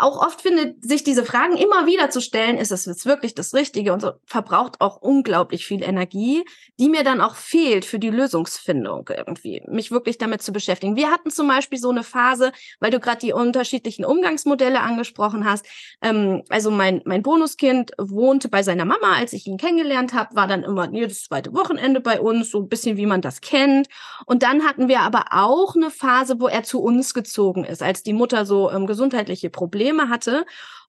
auch 0.00 0.24
oft 0.24 0.42
finde, 0.42 0.74
sich 0.80 1.04
diese 1.04 1.24
Fragen 1.24 1.56
immer 1.56 1.86
wieder 1.86 2.10
zu 2.10 2.20
stellen, 2.20 2.56
ist 2.58 2.72
es 2.72 2.86
jetzt 2.86 3.06
wirklich 3.06 3.34
das 3.34 3.54
Richtige 3.54 3.92
und 3.92 4.00
so, 4.00 4.12
verbraucht 4.26 4.80
auch 4.80 4.96
unglaublich 5.00 5.66
viel 5.66 5.82
Energie, 5.82 6.44
die 6.78 6.88
mir 6.88 7.04
dann 7.04 7.20
auch 7.20 7.34
fehlt 7.34 7.84
für 7.84 7.98
die 7.98 8.10
Lösungsfindung 8.10 9.08
irgendwie, 9.16 9.62
mich 9.68 9.90
wirklich 9.90 10.18
damit 10.18 10.42
zu 10.42 10.52
beschäftigen. 10.52 10.96
Wir 10.96 11.10
hatten 11.10 11.30
zum 11.30 11.48
Beispiel 11.48 11.78
so 11.78 11.90
eine 11.90 12.02
Phase, 12.02 12.52
weil 12.80 12.90
du 12.90 13.00
gerade 13.00 13.18
die 13.18 13.32
unterschiedlichen 13.32 14.04
Umgangsmodelle 14.04 14.80
angesprochen 14.80 15.44
hast. 15.44 15.66
Ähm, 16.00 16.42
also 16.48 16.70
mein, 16.70 17.02
mein 17.04 17.22
Bonuskind 17.22 17.92
wohnte 17.98 18.48
bei 18.48 18.62
seiner 18.62 18.84
Mama, 18.84 19.14
als 19.16 19.32
ich 19.32 19.46
ihn 19.46 19.56
kennengelernt 19.56 20.12
habe, 20.12 20.34
war 20.34 20.46
dann 20.46 20.62
immer 20.62 20.90
jedes 20.92 21.24
zweite 21.24 21.52
Wochenende 21.54 22.00
bei 22.00 22.20
uns, 22.20 22.50
so 22.50 22.60
ein 22.60 22.68
bisschen 22.68 22.96
wie 22.96 23.06
man 23.06 23.20
das 23.20 23.40
kennt. 23.40 23.88
Und 24.26 24.42
dann 24.42 24.64
hatten 24.64 24.88
wir 24.88 25.00
aber 25.00 25.26
auch 25.30 25.74
eine 25.76 25.90
Phase, 25.90 26.40
wo 26.40 26.48
er 26.48 26.62
zu 26.62 26.82
uns 26.82 27.14
gezogen 27.14 27.64
ist, 27.64 27.82
als 27.82 28.02
die 28.02 28.12
Mutter 28.12 28.44
so 28.46 28.70
ähm, 28.70 28.86
gesundheitliche 28.86 29.50
Probleme 29.50 29.61
Probleme 29.62 30.08
hatte. 30.08 30.44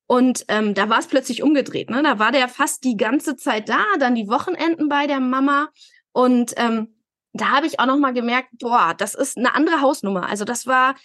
Und 0.07 0.45
ähm, 0.47 0.73
da 0.73 0.89
war 0.89 0.97
es 0.97 1.05
plötzlich 1.05 1.43
umgedreht. 1.43 1.91
Ne? 1.91 2.01
Da 2.01 2.17
war 2.17 2.31
der 2.31 2.49
fast 2.49 2.83
die 2.83 2.97
ganze 2.97 3.35
Zeit 3.35 3.69
da, 3.69 3.83
dann 3.99 4.15
die 4.15 4.27
Wochenenden 4.27 4.89
bei 4.89 5.05
der 5.05 5.19
Mama. 5.19 5.69
Und 6.11 6.53
ähm, 6.57 6.95
da 7.33 7.49
habe 7.49 7.67
ich 7.67 7.79
auch 7.79 7.85
noch 7.85 7.99
mal 7.99 8.13
gemerkt, 8.13 8.49
boah, 8.59 8.95
das 8.97 9.13
ist 9.13 9.37
eine 9.37 9.53
andere 9.53 9.81
Hausnummer. 9.81 10.27
Also 10.27 10.43
das 10.43 10.65
war 10.65 10.95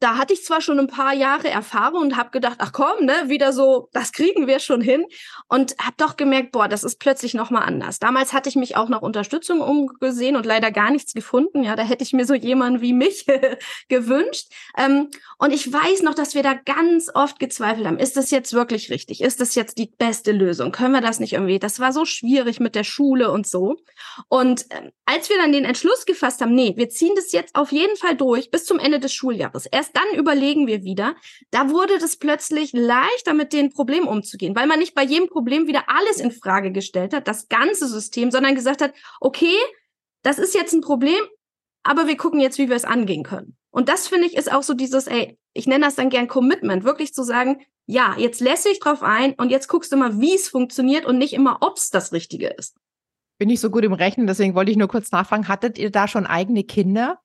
da 0.00 0.16
hatte 0.16 0.32
ich 0.32 0.44
zwar 0.44 0.60
schon 0.60 0.78
ein 0.78 0.86
paar 0.86 1.14
Jahre 1.14 1.48
Erfahrung 1.48 2.02
und 2.02 2.16
habe 2.16 2.30
gedacht, 2.30 2.56
ach 2.58 2.72
komm, 2.72 3.04
ne, 3.04 3.28
wieder 3.28 3.52
so, 3.52 3.88
das 3.92 4.12
kriegen 4.12 4.46
wir 4.46 4.58
schon 4.58 4.80
hin 4.80 5.06
und 5.48 5.76
habe 5.78 5.94
doch 5.96 6.16
gemerkt, 6.16 6.52
boah, 6.52 6.68
das 6.68 6.82
ist 6.84 6.98
plötzlich 6.98 7.34
noch 7.34 7.50
mal 7.50 7.60
anders. 7.60 7.98
Damals 7.98 8.32
hatte 8.32 8.48
ich 8.48 8.56
mich 8.56 8.76
auch 8.76 8.88
nach 8.88 9.02
Unterstützung 9.02 9.60
umgesehen 9.60 10.36
und 10.36 10.46
leider 10.46 10.70
gar 10.70 10.90
nichts 10.90 11.14
gefunden. 11.14 11.62
Ja, 11.62 11.76
da 11.76 11.82
hätte 11.82 12.02
ich 12.02 12.12
mir 12.12 12.24
so 12.24 12.34
jemanden 12.34 12.80
wie 12.80 12.92
mich 12.92 13.26
gewünscht. 13.88 14.52
Ähm, 14.76 15.08
und 15.38 15.52
ich 15.52 15.72
weiß 15.72 16.02
noch, 16.02 16.14
dass 16.14 16.34
wir 16.34 16.42
da 16.42 16.54
ganz 16.54 17.10
oft 17.14 17.38
gezweifelt 17.38 17.86
haben. 17.86 17.98
Ist 17.98 18.16
das 18.16 18.30
jetzt 18.30 18.52
wirklich 18.52 18.90
richtig? 18.90 19.20
Ist 19.20 19.40
das 19.40 19.54
jetzt 19.54 19.78
die 19.78 19.92
beste 19.98 20.32
Lösung? 20.32 20.72
Können 20.72 20.94
wir 20.94 21.00
das 21.00 21.20
nicht 21.20 21.34
irgendwie? 21.34 21.58
Das 21.58 21.80
war 21.80 21.92
so 21.92 22.04
schwierig 22.04 22.60
mit 22.60 22.74
der 22.74 22.84
Schule 22.84 23.30
und 23.30 23.46
so. 23.46 23.76
Und 24.28 24.70
äh, 24.70 24.90
als 25.04 25.28
wir 25.28 25.36
dann 25.36 25.52
den 25.52 25.64
Entschluss 25.64 26.06
gefasst 26.06 26.40
haben, 26.40 26.54
nee, 26.54 26.74
wir 26.76 26.88
ziehen 26.88 27.12
das 27.14 27.32
jetzt 27.32 27.54
auf 27.54 27.72
jeden 27.72 27.96
Fall 27.96 28.16
durch 28.16 28.50
bis 28.50 28.64
zum 28.64 28.78
Ende 28.78 28.98
des 28.98 29.12
Schuljahres 29.12 29.66
erst 29.82 29.96
dann 29.96 30.18
überlegen 30.18 30.66
wir 30.68 30.84
wieder. 30.84 31.16
Da 31.50 31.68
wurde 31.68 31.98
das 31.98 32.16
plötzlich 32.16 32.72
leichter, 32.72 33.34
mit 33.34 33.52
den 33.52 33.70
Problemen 33.70 34.06
umzugehen, 34.06 34.54
weil 34.54 34.68
man 34.68 34.78
nicht 34.78 34.94
bei 34.94 35.02
jedem 35.02 35.28
Problem 35.28 35.66
wieder 35.66 35.84
alles 35.88 36.18
in 36.18 36.30
Frage 36.30 36.70
gestellt 36.70 37.12
hat, 37.12 37.26
das 37.26 37.48
ganze 37.48 37.88
System, 37.88 38.30
sondern 38.30 38.54
gesagt 38.54 38.80
hat, 38.80 38.94
okay, 39.20 39.56
das 40.22 40.38
ist 40.38 40.54
jetzt 40.54 40.72
ein 40.72 40.82
Problem, 40.82 41.20
aber 41.82 42.06
wir 42.06 42.16
gucken 42.16 42.38
jetzt, 42.38 42.58
wie 42.58 42.68
wir 42.68 42.76
es 42.76 42.84
angehen 42.84 43.24
können. 43.24 43.56
Und 43.70 43.88
das 43.88 44.06
finde 44.06 44.26
ich 44.26 44.36
ist 44.36 44.52
auch 44.52 44.62
so 44.62 44.74
dieses, 44.74 45.08
ey, 45.08 45.36
ich 45.52 45.66
nenne 45.66 45.84
das 45.84 45.96
dann 45.96 46.10
gern 46.10 46.28
Commitment, 46.28 46.84
wirklich 46.84 47.12
zu 47.12 47.24
sagen, 47.24 47.62
ja, 47.86 48.14
jetzt 48.16 48.40
lässt 48.40 48.66
dich 48.66 48.78
drauf 48.78 49.02
ein 49.02 49.34
und 49.34 49.50
jetzt 49.50 49.66
guckst 49.66 49.90
du 49.90 49.96
mal, 49.96 50.20
wie 50.20 50.34
es 50.34 50.48
funktioniert 50.48 51.04
und 51.04 51.18
nicht 51.18 51.32
immer, 51.32 51.58
ob 51.60 51.76
es 51.76 51.90
das 51.90 52.12
Richtige 52.12 52.48
ist. 52.48 52.76
Bin 53.38 53.50
ich 53.50 53.60
so 53.60 53.70
gut 53.70 53.82
im 53.82 53.92
Rechnen, 53.92 54.28
deswegen 54.28 54.54
wollte 54.54 54.70
ich 54.70 54.76
nur 54.76 54.86
kurz 54.86 55.10
nachfragen, 55.10 55.48
hattet 55.48 55.76
ihr 55.76 55.90
da 55.90 56.06
schon 56.06 56.26
eigene 56.26 56.62
Kinder? 56.62 57.18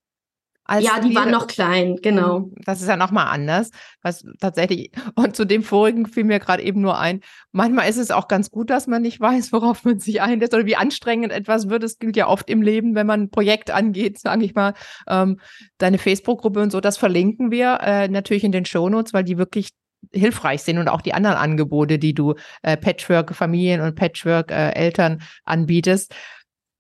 Ja, 0.70 1.00
die 1.00 1.16
waren 1.16 1.32
noch 1.32 1.48
klein, 1.48 1.98
genau. 2.02 2.38
Hm, 2.38 2.56
das 2.66 2.82
ist 2.82 2.88
ja 2.88 2.98
nochmal 2.98 3.28
anders. 3.28 3.72
Was 4.02 4.26
tatsächlich, 4.40 4.92
und 5.16 5.36
zu 5.36 5.46
dem 5.46 5.64
vorigen 5.64 6.06
fiel 6.06 6.24
mir 6.24 6.40
gerade 6.40 6.64
eben 6.64 6.82
nur 6.82 7.00
ein, 7.00 7.22
manchmal 7.52 7.90
ist 7.90 7.98
es 7.98 8.12
auch 8.12 8.28
ganz 8.28 8.52
gut, 8.52 8.70
dass 8.70 8.88
man 8.88 9.02
nicht 9.02 9.20
weiß, 9.22 9.54
worauf 9.54 9.84
man 9.86 10.00
sich 10.00 10.22
einlässt 10.22 10.54
oder 10.54 10.66
wie 10.66 10.76
anstrengend 10.76 11.32
etwas 11.32 11.70
wird. 11.70 11.84
Es 11.84 12.00
gilt 12.00 12.18
ja 12.18 12.28
oft 12.28 12.50
im 12.50 12.62
Leben, 12.62 12.96
wenn 12.96 13.08
man 13.08 13.24
ein 13.24 13.30
Projekt 13.30 13.72
angeht, 13.72 14.20
sage 14.20 14.46
ich 14.46 14.56
mal, 14.56 14.74
ähm, 15.08 15.40
deine 15.78 15.98
Facebook-Gruppe 15.98 16.62
und 16.62 16.72
so, 16.72 16.82
das 16.82 16.98
verlinken 16.98 17.52
wir 17.52 17.80
äh, 17.82 18.08
natürlich 18.08 18.44
in 18.44 18.52
den 18.52 18.66
Shownotes, 18.66 19.14
weil 19.14 19.24
die 19.24 19.38
wirklich 19.38 19.70
hilfreich 20.12 20.62
sind 20.64 20.78
und 20.78 20.90
auch 20.90 21.02
die 21.02 21.14
anderen 21.14 21.38
Angebote, 21.38 22.00
die 22.00 22.14
du 22.14 22.36
äh, 22.62 22.78
Patchwork-Familien 22.78 23.82
und 23.82 23.96
Patchwork-Eltern 23.96 25.14
äh, 25.14 25.24
anbietest. 25.44 26.14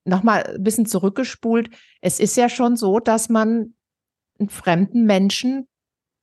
Nochmal 0.05 0.43
ein 0.55 0.63
bisschen 0.63 0.85
zurückgespult. 0.85 1.69
Es 2.01 2.19
ist 2.19 2.37
ja 2.37 2.47
schon 2.47 2.77
so, 2.77 2.99
dass 2.99 3.27
man 3.29 3.73
einen 4.39 4.49
fremden 4.49 5.05
Menschen 5.05 5.67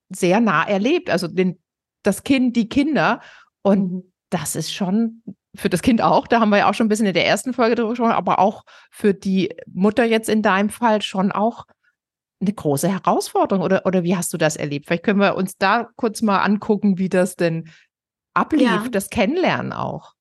sehr 0.09 0.41
nah 0.41 0.67
erlebt. 0.67 1.11
Also 1.11 1.29
den, 1.29 1.61
das 2.03 2.23
Kind, 2.23 2.57
die 2.57 2.69
Kinder. 2.69 3.21
Und 3.63 3.93
mhm. 3.93 4.13
das 4.31 4.57
ist 4.57 4.73
schon 4.73 5.23
für 5.57 5.71
das 5.71 5.83
Kind 5.83 6.03
auch, 6.03 6.27
da 6.27 6.41
haben 6.41 6.51
wir 6.51 6.59
ja 6.59 6.71
auch 6.71 6.75
schon 6.75 6.87
ein 6.87 6.89
bisschen 6.89 7.07
in 7.07 7.15
der 7.15 7.27
ersten 7.27 7.53
Folge 7.53 7.77
drüber 7.77 7.91
gesprochen, 7.91 8.13
aber 8.13 8.41
auch 8.41 8.65
für 8.91 9.15
die 9.15 9.55
Mutter 9.73 10.05
jetzt 10.05 10.29
in 10.29 10.43
deinem 10.43 10.69
Fall 10.69 11.01
schon 11.01 11.31
auch 11.31 11.65
eine 12.41 12.53
große 12.53 12.89
Herausforderung. 12.89 13.65
Oder, 13.65 13.87
oder 13.87 14.03
wie 14.03 14.17
hast 14.17 14.33
du 14.33 14.37
das 14.37 14.57
erlebt? 14.57 14.87
Vielleicht 14.87 15.05
können 15.05 15.21
wir 15.21 15.37
uns 15.37 15.57
da 15.57 15.89
kurz 15.97 16.23
mal 16.23 16.39
angucken, 16.39 16.99
wie 16.99 17.09
das 17.09 17.37
denn 17.37 17.71
ablief, 18.35 18.63
ja. 18.63 18.89
das 18.91 19.11
Kennenlernen 19.11 19.73
auch. 19.73 20.15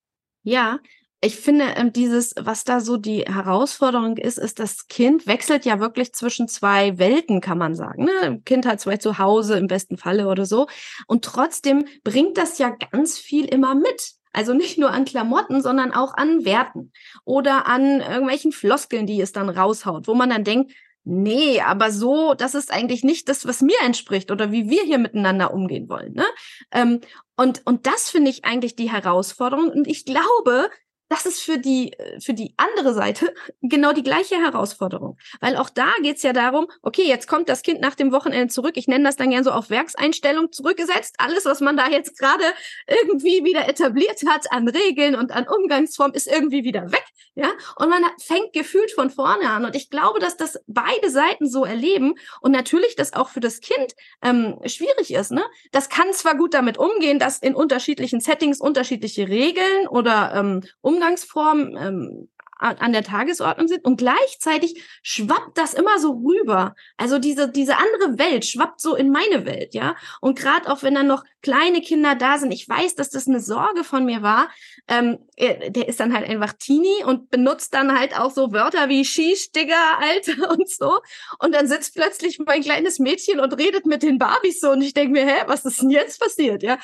Ja, 0.44 0.78
ich 1.24 1.38
finde, 1.38 1.66
ähm, 1.78 1.94
dieses, 1.94 2.36
was 2.38 2.66
da 2.66 2.82
so 2.82 2.98
die 2.98 3.22
Herausforderung 3.22 4.18
ist, 4.18 4.38
ist, 4.38 4.60
das 4.60 4.88
Kind 4.90 5.26
wechselt 5.26 5.64
ja 5.64 5.80
wirklich 5.80 6.14
zwischen 6.14 6.50
zwei 6.50 6.98
Welten, 6.98 7.40
kann 7.40 7.58
man 7.58 7.76
sagen. 7.76 8.04
Ne? 8.04 8.42
Kind 8.44 8.66
hat 8.66 8.82
zwei 8.82 8.98
zu 8.98 9.18
Hause 9.20 9.58
im 9.58 9.68
besten 9.68 9.98
Falle 9.98 10.28
oder 10.28 10.46
so. 10.46 10.68
Und 11.08 11.24
trotzdem 11.24 11.86
bringt 12.04 12.38
das 12.38 12.58
ja 12.58 12.76
ganz 12.92 13.18
viel 13.18 13.46
immer 13.46 13.74
mit. 13.74 14.16
Also 14.34 14.54
nicht 14.54 14.78
nur 14.78 14.92
an 14.92 15.06
Klamotten, 15.06 15.62
sondern 15.62 15.94
auch 15.94 16.14
an 16.18 16.44
Werten 16.44 16.92
oder 17.24 17.68
an 17.68 18.02
irgendwelchen 18.02 18.52
Floskeln, 18.52 19.06
die 19.06 19.22
es 19.22 19.32
dann 19.32 19.48
raushaut, 19.48 20.08
wo 20.08 20.16
man 20.16 20.30
dann 20.30 20.44
denkt, 20.44 20.74
nee, 21.06 21.62
aber 21.62 21.92
so, 21.92 22.34
das 22.34 22.56
ist 22.56 22.72
eigentlich 22.72 23.04
nicht 23.04 23.30
das, 23.30 23.46
was 23.46 23.62
mir 23.62 23.78
entspricht 23.86 24.32
oder 24.32 24.52
wie 24.52 24.70
wir 24.70 24.84
hier 24.84 24.98
miteinander 24.98 25.54
umgehen 25.54 25.88
wollen. 25.88 26.14
Ne? 26.14 26.26
Ähm, 26.72 27.00
und, 27.36 27.62
und 27.66 27.88
das 27.88 28.10
finde 28.10 28.30
ich 28.30 28.46
eigentlich 28.46 28.76
die 28.76 28.92
Herausforderung. 28.92 29.70
Und 29.70 29.88
ich 29.88 30.06
glaube, 30.06 30.70
das 31.14 31.28
ist 31.28 31.42
für 31.42 31.60
die, 31.60 31.94
äh, 31.94 32.20
für 32.20 32.34
die 32.34 32.56
andere 32.58 32.94
Seite 32.94 33.34
genau 33.62 33.94
die 33.94 34.04
gleiche 34.04 34.36
Herausforderung. 34.36 35.18
Weil 35.42 35.58
auch 35.58 35.70
da 35.70 35.90
geht's 36.02 36.24
ja 36.24 36.34
darum, 36.34 36.68
okay, 36.82 37.04
jetzt 37.08 37.28
kommt 37.28 37.50
das 37.50 37.62
Kind 37.62 37.82
nach 37.82 37.96
dem 37.96 38.12
Wochenende 38.12 38.48
zurück. 38.48 38.74
Ich 38.76 38.88
nenne 38.88 39.04
das 39.04 39.16
dann 39.16 39.30
gern 39.30 39.44
so 39.44 39.52
auf 39.52 39.70
Werkseinstellung 39.70 40.52
zurückgesetzt. 40.52 41.16
Alles, 41.20 41.46
was 41.46 41.62
man 41.62 41.78
da 41.78 41.88
jetzt 41.88 42.18
gerade 42.18 42.44
irgendwie 42.88 43.44
wieder 43.44 43.70
etabliert 43.70 44.22
hat 44.28 44.52
an 44.52 44.68
Regeln 44.68 45.16
und 45.16 45.32
an 45.32 45.48
Umgangsform, 45.48 46.14
ist 46.14 46.28
irgendwie 46.28 46.64
wieder 46.64 46.92
weg. 46.92 47.06
Ja, 47.36 47.52
und 47.78 47.90
man 47.90 48.04
fängt 48.20 48.54
gefühlt 48.54 48.92
von 48.92 49.10
vorne 49.10 49.50
an. 49.50 49.66
Und 49.66 49.76
ich 49.76 49.90
glaube, 49.90 50.20
dass 50.20 50.38
das 50.38 50.60
beide 50.68 51.10
Seiten 51.10 51.50
so 51.50 51.66
erleben 51.66 52.14
und 52.42 52.52
natürlich 52.52 52.96
das 52.96 53.14
auch 53.14 53.30
für 53.30 53.40
das 53.40 53.60
Kind 53.60 53.96
ähm, 54.22 54.60
schwierig 54.66 55.12
ist. 55.14 55.32
Ne? 55.32 55.44
Das 55.72 55.90
kann 55.90 56.14
zwar 56.14 56.36
gut 56.36 56.54
damit 56.54 56.78
umgehen, 56.78 57.18
dass 57.18 57.40
in 57.40 57.56
unterschiedlichen 57.56 58.20
Settings 58.20 58.60
unterschiedliche 58.60 59.28
Regeln 59.28 59.88
oder 59.88 60.34
ähm, 60.36 60.62
Umgangsformen 61.04 61.76
ähm, 61.78 62.30
an 62.64 62.94
der 62.94 63.04
Tagesordnung 63.04 63.68
sind 63.68 63.86
und 63.86 63.98
gleichzeitig 63.98 64.82
schwappt 65.02 65.58
das 65.58 65.74
immer 65.74 66.00
so 66.00 66.12
rüber. 66.12 66.76
Also 66.98 67.20
diese, 67.20 67.50
diese 67.50 67.76
andere 67.78 68.18
Welt 68.18 68.46
schwappt 68.46 68.82
so 68.82 68.96
in 68.96 69.12
meine 69.12 69.46
Welt, 69.46 69.74
ja. 69.74 69.96
Und 70.22 70.38
gerade 70.40 70.72
auch 70.72 70.84
wenn 70.84 70.96
dann 70.96 71.08
noch 71.08 71.24
kleine 71.42 71.82
Kinder 71.82 72.16
da 72.16 72.38
sind, 72.38 72.52
ich 72.52 72.68
weiß, 72.68 72.96
dass 72.96 73.10
das 73.10 73.28
eine 73.28 73.42
Sorge 73.42 73.84
von 73.84 74.06
mir 74.06 74.22
war, 74.22 74.50
ähm, 74.88 75.20
der 75.38 75.88
ist 75.88 76.00
dann 76.00 76.14
halt 76.14 76.28
einfach 76.28 76.54
Teenie 76.54 77.04
und 77.06 77.30
benutzt 77.30 77.74
dann 77.74 77.98
halt 77.98 78.18
auch 78.18 78.32
so 78.32 78.54
Wörter 78.54 78.90
wie 78.90 79.04
Shish, 79.04 79.52
Digger, 79.52 80.00
Alter 80.00 80.52
und 80.58 80.70
so. 80.70 81.00
Und 81.40 81.54
dann 81.54 81.68
sitzt 81.68 81.96
plötzlich 81.96 82.40
mein 82.40 82.62
kleines 82.62 83.00
Mädchen 83.00 83.40
und 83.40 83.54
redet 83.58 83.86
mit 83.86 84.04
den 84.04 84.18
Barbies 84.18 84.62
so 84.62 84.72
und 84.72 84.82
ich 84.82 84.94
denke 84.94 85.12
mir, 85.12 85.26
hä, 85.26 85.44
was 85.48 85.66
ist 85.66 85.82
denn 85.82 85.90
jetzt 85.90 86.20
passiert, 86.20 86.64
ja? 86.64 86.80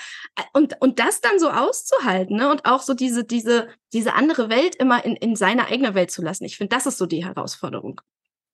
Und, 0.54 0.76
und 0.82 1.00
das 1.00 1.22
dann 1.22 1.40
so 1.40 1.50
auszuhalten, 1.50 2.36
ne? 2.36 2.50
Und 2.52 2.66
auch 2.66 2.82
so 2.82 2.94
diese, 2.94 3.24
diese, 3.24 3.70
diese 3.94 4.14
andere 4.14 4.50
Welt 4.50 4.76
immer 4.76 5.04
in, 5.06 5.16
in 5.16 5.36
seine 5.36 5.69
eigene 5.70 5.94
Welt 5.94 6.12
zu 6.12 6.22
lassen. 6.22 6.46
Ich 6.46 6.58
finde, 6.58 6.76
das 6.76 6.86
ist 6.86 6.98
so 6.98 7.06
die 7.06 7.26
Herausforderung. 7.26 8.02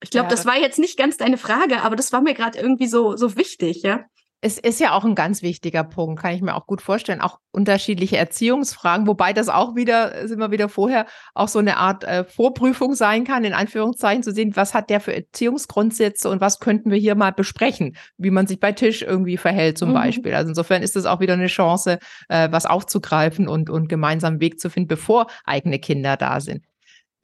Ich 0.01 0.09
glaube, 0.11 0.25
ja, 0.25 0.31
das 0.31 0.45
war 0.45 0.57
jetzt 0.57 0.79
nicht 0.79 0.97
ganz 0.97 1.17
deine 1.17 1.37
Frage, 1.37 1.81
aber 1.81 1.95
das 1.95 2.11
war 2.11 2.21
mir 2.21 2.33
gerade 2.33 2.59
irgendwie 2.59 2.87
so, 2.87 3.15
so 3.15 3.35
wichtig, 3.37 3.81
ja. 3.81 4.05
Es 4.41 4.59
ist 4.59 4.79
ja 4.79 4.91
auch 4.91 5.05
ein 5.05 5.15
ganz 5.15 5.41
wichtiger 5.41 5.83
Punkt, 5.83 6.21
kann 6.21 6.35
ich 6.35 6.41
mir 6.43 6.53
auch 6.53 6.67
gut 6.67 6.79
vorstellen. 6.79 7.19
Auch 7.19 7.39
unterschiedliche 7.51 8.17
Erziehungsfragen, 8.17 9.07
wobei 9.07 9.33
das 9.33 9.49
auch 9.49 9.75
wieder, 9.75 10.27
sind 10.27 10.37
wir 10.37 10.51
wieder 10.51 10.69
vorher, 10.69 11.07
auch 11.33 11.47
so 11.47 11.57
eine 11.57 11.77
Art 11.77 12.03
äh, 12.03 12.25
Vorprüfung 12.25 12.93
sein 12.93 13.23
kann, 13.23 13.43
in 13.43 13.53
Anführungszeichen 13.53 14.21
zu 14.21 14.31
sehen, 14.31 14.55
was 14.55 14.75
hat 14.75 14.91
der 14.91 14.99
für 14.99 15.15
Erziehungsgrundsätze 15.15 16.29
und 16.29 16.41
was 16.41 16.59
könnten 16.59 16.91
wir 16.91 16.99
hier 16.99 17.15
mal 17.15 17.31
besprechen, 17.31 17.95
wie 18.17 18.29
man 18.29 18.45
sich 18.45 18.59
bei 18.59 18.71
Tisch 18.71 19.01
irgendwie 19.01 19.37
verhält 19.37 19.79
zum 19.79 19.89
mhm. 19.89 19.95
Beispiel. 19.95 20.35
Also 20.35 20.49
insofern 20.49 20.83
ist 20.83 20.95
es 20.95 21.07
auch 21.07 21.21
wieder 21.21 21.33
eine 21.33 21.47
Chance, 21.47 21.97
äh, 22.29 22.51
was 22.51 22.67
aufzugreifen 22.67 23.47
und, 23.47 23.71
und 23.71 23.87
gemeinsam 23.87 24.33
einen 24.33 24.41
Weg 24.41 24.59
zu 24.59 24.69
finden, 24.69 24.89
bevor 24.89 25.25
eigene 25.45 25.79
Kinder 25.79 26.17
da 26.17 26.39
sind. 26.39 26.63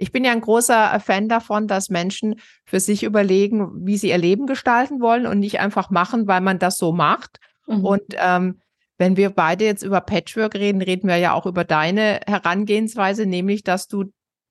Ich 0.02 0.12
bin 0.12 0.26
ja 0.26 0.32
ein 0.32 0.42
großer 0.42 1.00
Fan 1.00 1.30
davon, 1.30 1.68
dass 1.68 1.90
Menschen 1.90 2.40
für 2.66 2.80
sich 2.80 3.04
überlegen, 3.04 3.86
wie 3.86 3.98
sie 3.98 4.10
ihr 4.10 4.18
Leben 4.18 4.48
gestalten 4.48 5.00
wollen 5.00 5.28
und 5.28 5.38
nicht 5.38 5.60
einfach 5.60 5.92
machen, 5.92 6.28
weil 6.28 6.42
man 6.42 6.58
das 6.58 6.80
so 6.80 6.92
macht. 6.92 7.38
Mhm. 7.68 7.86
Und 7.86 8.04
ähm, 8.14 8.60
wenn 8.98 9.16
wir 9.16 9.30
beide 9.30 9.64
jetzt 9.64 9.84
über 9.84 10.02
Patchwork 10.02 10.56
reden, 10.56 10.82
reden 10.82 11.08
wir 11.08 11.18
ja 11.18 11.34
auch 11.34 11.46
über 11.46 11.66
deine 11.66 12.20
Herangehensweise, 12.26 13.28
nämlich 13.28 13.64
dass 13.64 13.88
du 13.88 14.06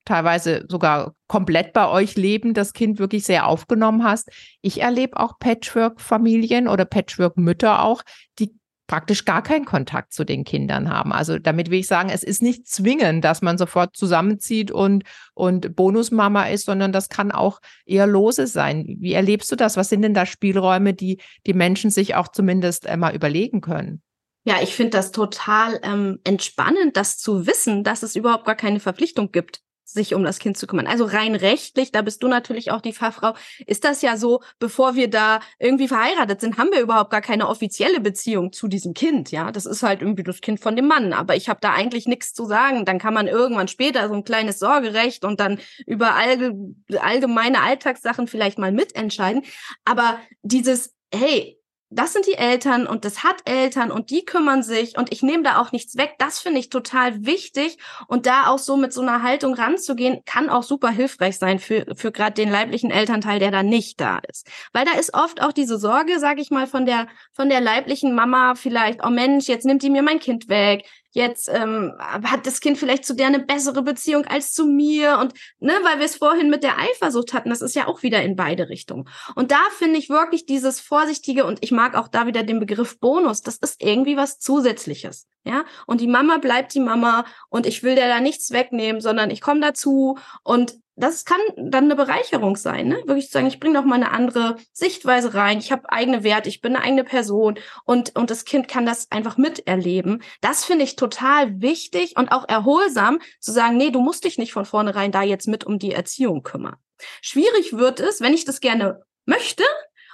teilweise 0.04 0.66
sogar 0.68 1.14
komplett 1.26 1.72
bei 1.72 1.88
euch 1.88 2.14
leben, 2.14 2.54
das 2.54 2.72
Kind 2.72 3.00
wirklich 3.00 3.24
sehr 3.24 3.48
aufgenommen 3.48 4.04
hast. 4.04 4.30
Ich 4.62 4.80
erlebe 4.80 5.18
auch 5.18 5.40
Patchwork-Familien 5.40 6.68
oder 6.68 6.84
Patchwork-Mütter 6.84 7.82
auch, 7.82 8.02
die 8.38 8.54
praktisch 8.90 9.24
gar 9.24 9.40
keinen 9.40 9.66
Kontakt 9.66 10.12
zu 10.12 10.24
den 10.24 10.42
Kindern 10.42 10.90
haben. 10.90 11.12
Also 11.12 11.38
damit 11.38 11.70
will 11.70 11.78
ich 11.78 11.86
sagen, 11.86 12.10
es 12.10 12.24
ist 12.24 12.42
nicht 12.42 12.66
zwingend, 12.66 13.24
dass 13.24 13.40
man 13.40 13.56
sofort 13.56 13.96
zusammenzieht 13.96 14.72
und, 14.72 15.04
und 15.32 15.76
Bonusmama 15.76 16.46
ist, 16.46 16.64
sondern 16.66 16.90
das 16.90 17.08
kann 17.08 17.30
auch 17.30 17.60
eher 17.86 18.08
lose 18.08 18.48
sein. 18.48 18.96
Wie 18.98 19.12
erlebst 19.12 19.52
du 19.52 19.54
das? 19.54 19.76
Was 19.76 19.90
sind 19.90 20.02
denn 20.02 20.12
da 20.12 20.26
Spielräume, 20.26 20.92
die 20.92 21.20
die 21.46 21.54
Menschen 21.54 21.92
sich 21.92 22.16
auch 22.16 22.26
zumindest 22.26 22.84
äh, 22.84 22.96
mal 22.96 23.14
überlegen 23.14 23.60
können? 23.60 24.02
Ja, 24.42 24.56
ich 24.60 24.74
finde 24.74 24.90
das 24.90 25.12
total 25.12 25.78
ähm, 25.84 26.18
entspannend, 26.24 26.96
das 26.96 27.16
zu 27.16 27.46
wissen, 27.46 27.84
dass 27.84 28.02
es 28.02 28.16
überhaupt 28.16 28.44
gar 28.44 28.56
keine 28.56 28.80
Verpflichtung 28.80 29.30
gibt 29.30 29.60
sich 29.92 30.14
um 30.14 30.24
das 30.24 30.38
Kind 30.38 30.56
zu 30.56 30.66
kümmern. 30.66 30.86
Also 30.86 31.04
rein 31.04 31.34
rechtlich, 31.34 31.92
da 31.92 32.02
bist 32.02 32.22
du 32.22 32.28
natürlich 32.28 32.70
auch 32.70 32.80
die 32.80 32.92
Fachfrau, 32.92 33.34
ist 33.66 33.84
das 33.84 34.02
ja 34.02 34.16
so, 34.16 34.40
bevor 34.58 34.94
wir 34.94 35.08
da 35.08 35.40
irgendwie 35.58 35.88
verheiratet 35.88 36.40
sind, 36.40 36.58
haben 36.58 36.70
wir 36.72 36.80
überhaupt 36.80 37.10
gar 37.10 37.20
keine 37.20 37.48
offizielle 37.48 38.00
Beziehung 38.00 38.52
zu 38.52 38.68
diesem 38.68 38.94
Kind, 38.94 39.30
ja. 39.30 39.52
Das 39.52 39.66
ist 39.66 39.82
halt 39.82 40.02
irgendwie 40.02 40.22
das 40.22 40.40
Kind 40.40 40.60
von 40.60 40.76
dem 40.76 40.86
Mann, 40.86 41.12
aber 41.12 41.36
ich 41.36 41.48
habe 41.48 41.60
da 41.60 41.72
eigentlich 41.72 42.06
nichts 42.06 42.34
zu 42.34 42.46
sagen. 42.46 42.84
Dann 42.84 42.98
kann 42.98 43.14
man 43.14 43.28
irgendwann 43.28 43.68
später 43.68 44.08
so 44.08 44.14
ein 44.14 44.24
kleines 44.24 44.58
Sorgerecht 44.58 45.24
und 45.24 45.40
dann 45.40 45.58
über 45.86 46.14
allgemeine 46.14 47.60
Alltagssachen 47.60 48.26
vielleicht 48.26 48.58
mal 48.58 48.72
mitentscheiden. 48.72 49.42
Aber 49.84 50.18
dieses, 50.42 50.94
hey, 51.12 51.59
das 51.90 52.12
sind 52.12 52.26
die 52.26 52.34
Eltern 52.34 52.86
und 52.86 53.04
das 53.04 53.24
hat 53.24 53.42
Eltern 53.44 53.90
und 53.90 54.10
die 54.10 54.24
kümmern 54.24 54.62
sich 54.62 54.96
und 54.96 55.12
ich 55.12 55.22
nehme 55.22 55.42
da 55.42 55.60
auch 55.60 55.72
nichts 55.72 55.96
weg. 55.96 56.14
Das 56.18 56.38
finde 56.38 56.60
ich 56.60 56.68
total 56.68 57.26
wichtig 57.26 57.78
und 58.06 58.26
da 58.26 58.46
auch 58.46 58.58
so 58.58 58.76
mit 58.76 58.92
so 58.92 59.00
einer 59.00 59.24
Haltung 59.24 59.54
ranzugehen, 59.54 60.20
kann 60.24 60.50
auch 60.50 60.62
super 60.62 60.90
hilfreich 60.90 61.38
sein 61.38 61.58
für, 61.58 61.86
für 61.96 62.12
gerade 62.12 62.34
den 62.34 62.48
leiblichen 62.48 62.92
Elternteil, 62.92 63.40
der 63.40 63.50
da 63.50 63.64
nicht 63.64 64.00
da 64.00 64.20
ist. 64.28 64.46
Weil 64.72 64.84
da 64.84 64.92
ist 64.92 65.14
oft 65.14 65.42
auch 65.42 65.52
diese 65.52 65.78
Sorge, 65.78 66.20
sage 66.20 66.40
ich 66.40 66.50
mal, 66.50 66.68
von 66.68 66.86
der, 66.86 67.08
von 67.32 67.48
der 67.48 67.60
leiblichen 67.60 68.14
Mama 68.14 68.54
vielleicht, 68.54 69.04
oh 69.04 69.10
Mensch, 69.10 69.48
jetzt 69.48 69.66
nimmt 69.66 69.82
die 69.82 69.90
mir 69.90 70.02
mein 70.02 70.20
Kind 70.20 70.48
weg, 70.48 70.84
jetzt 71.12 71.48
ähm, 71.48 71.92
hat 72.00 72.46
das 72.46 72.60
Kind 72.60 72.78
vielleicht 72.78 73.04
zu 73.04 73.14
der 73.14 73.26
eine 73.26 73.40
bessere 73.40 73.82
Beziehung 73.82 74.24
als 74.26 74.52
zu 74.52 74.66
mir 74.66 75.18
und 75.18 75.34
ne, 75.58 75.72
weil 75.82 75.98
wir 75.98 76.06
es 76.06 76.16
vorhin 76.16 76.50
mit 76.50 76.62
der 76.62 76.78
Eifersucht 76.78 77.32
hatten, 77.32 77.50
das 77.50 77.62
ist 77.62 77.74
ja 77.74 77.86
auch 77.86 78.02
wieder 78.02 78.22
in 78.22 78.36
beide 78.36 78.68
Richtungen. 78.68 79.08
Und 79.34 79.50
da 79.50 79.60
finde 79.76 79.98
ich 79.98 80.08
wirklich 80.08 80.46
dieses 80.46 80.80
vorsichtige 80.80 81.44
und 81.44 81.58
ich 81.62 81.72
mag 81.72 81.94
auch 81.94 82.08
da 82.08 82.26
wieder 82.26 82.42
den 82.42 82.60
Begriff 82.60 82.98
Bonus, 83.00 83.42
das 83.42 83.56
ist 83.56 83.82
irgendwie 83.82 84.16
was 84.16 84.38
zusätzliches, 84.38 85.26
ja? 85.44 85.64
Und 85.86 86.00
die 86.00 86.06
Mama 86.06 86.38
bleibt 86.38 86.74
die 86.74 86.80
Mama 86.80 87.24
und 87.48 87.66
ich 87.66 87.82
will 87.82 87.94
der 87.94 88.08
da 88.08 88.20
nichts 88.20 88.50
wegnehmen, 88.52 89.00
sondern 89.00 89.30
ich 89.30 89.40
komme 89.40 89.60
dazu 89.60 90.18
und 90.42 90.74
das 91.00 91.24
kann 91.24 91.40
dann 91.56 91.84
eine 91.84 91.96
Bereicherung 91.96 92.56
sein, 92.56 92.88
ne? 92.88 92.96
Wirklich 93.06 93.26
zu 93.26 93.32
sagen, 93.32 93.46
ich 93.46 93.60
bringe 93.60 93.74
noch 93.74 93.84
mal 93.84 93.96
eine 93.96 94.12
andere 94.12 94.56
Sichtweise 94.72 95.34
rein, 95.34 95.58
ich 95.58 95.72
habe 95.72 95.90
eigene 95.90 96.22
Werte, 96.22 96.48
ich 96.48 96.60
bin 96.60 96.76
eine 96.76 96.84
eigene 96.84 97.04
Person 97.04 97.58
und, 97.84 98.16
und 98.16 98.30
das 98.30 98.44
Kind 98.44 98.68
kann 98.68 98.86
das 98.86 99.10
einfach 99.10 99.36
miterleben. 99.36 100.22
Das 100.40 100.64
finde 100.64 100.84
ich 100.84 100.96
total 100.96 101.60
wichtig 101.60 102.16
und 102.16 102.30
auch 102.30 102.48
erholsam 102.48 103.18
zu 103.40 103.52
sagen, 103.52 103.76
nee, 103.76 103.90
du 103.90 104.00
musst 104.00 104.24
dich 104.24 104.38
nicht 104.38 104.52
von 104.52 104.64
vornherein 104.64 105.12
da 105.12 105.22
jetzt 105.22 105.48
mit 105.48 105.64
um 105.64 105.78
die 105.78 105.92
Erziehung 105.92 106.42
kümmern. 106.42 106.76
Schwierig 107.22 107.72
wird 107.72 108.00
es, 108.00 108.20
wenn 108.20 108.34
ich 108.34 108.44
das 108.44 108.60
gerne 108.60 109.02
möchte 109.24 109.64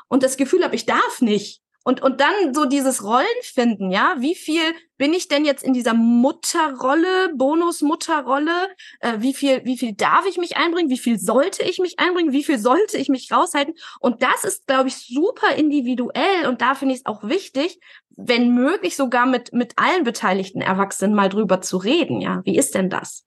und 0.08 0.22
das 0.22 0.36
Gefühl 0.36 0.64
habe, 0.64 0.74
ich 0.74 0.86
darf 0.86 1.20
nicht. 1.20 1.62
Und, 1.86 2.02
und 2.02 2.20
dann 2.20 2.52
so 2.52 2.64
dieses 2.64 3.04
Rollenfinden, 3.04 3.92
ja, 3.92 4.16
wie 4.18 4.34
viel 4.34 4.74
bin 4.98 5.14
ich 5.14 5.28
denn 5.28 5.44
jetzt 5.44 5.62
in 5.62 5.72
dieser 5.72 5.94
Mutterrolle, 5.94 7.32
Bonus-Mutterrolle? 7.36 8.70
Äh, 8.98 9.20
wie 9.20 9.32
viel, 9.32 9.64
wie 9.64 9.78
viel 9.78 9.92
darf 9.92 10.26
ich 10.26 10.36
mich 10.36 10.56
einbringen? 10.56 10.90
Wie 10.90 10.98
viel 10.98 11.16
sollte 11.16 11.62
ich 11.62 11.78
mich 11.78 12.00
einbringen? 12.00 12.32
Wie 12.32 12.42
viel 12.42 12.58
sollte 12.58 12.98
ich 12.98 13.08
mich 13.08 13.30
raushalten? 13.30 13.74
Und 14.00 14.24
das 14.24 14.42
ist, 14.42 14.66
glaube 14.66 14.88
ich, 14.88 14.96
super 14.96 15.54
individuell. 15.54 16.48
Und 16.48 16.60
da 16.60 16.74
finde 16.74 16.94
ich 16.94 17.02
es 17.02 17.06
auch 17.06 17.22
wichtig, 17.22 17.78
wenn 18.16 18.52
möglich 18.52 18.96
sogar 18.96 19.24
mit, 19.24 19.52
mit 19.52 19.74
allen 19.76 20.02
beteiligten 20.02 20.62
Erwachsenen 20.62 21.14
mal 21.14 21.28
drüber 21.28 21.60
zu 21.60 21.76
reden. 21.76 22.20
Ja, 22.20 22.42
wie 22.44 22.58
ist 22.58 22.74
denn 22.74 22.90
das? 22.90 23.22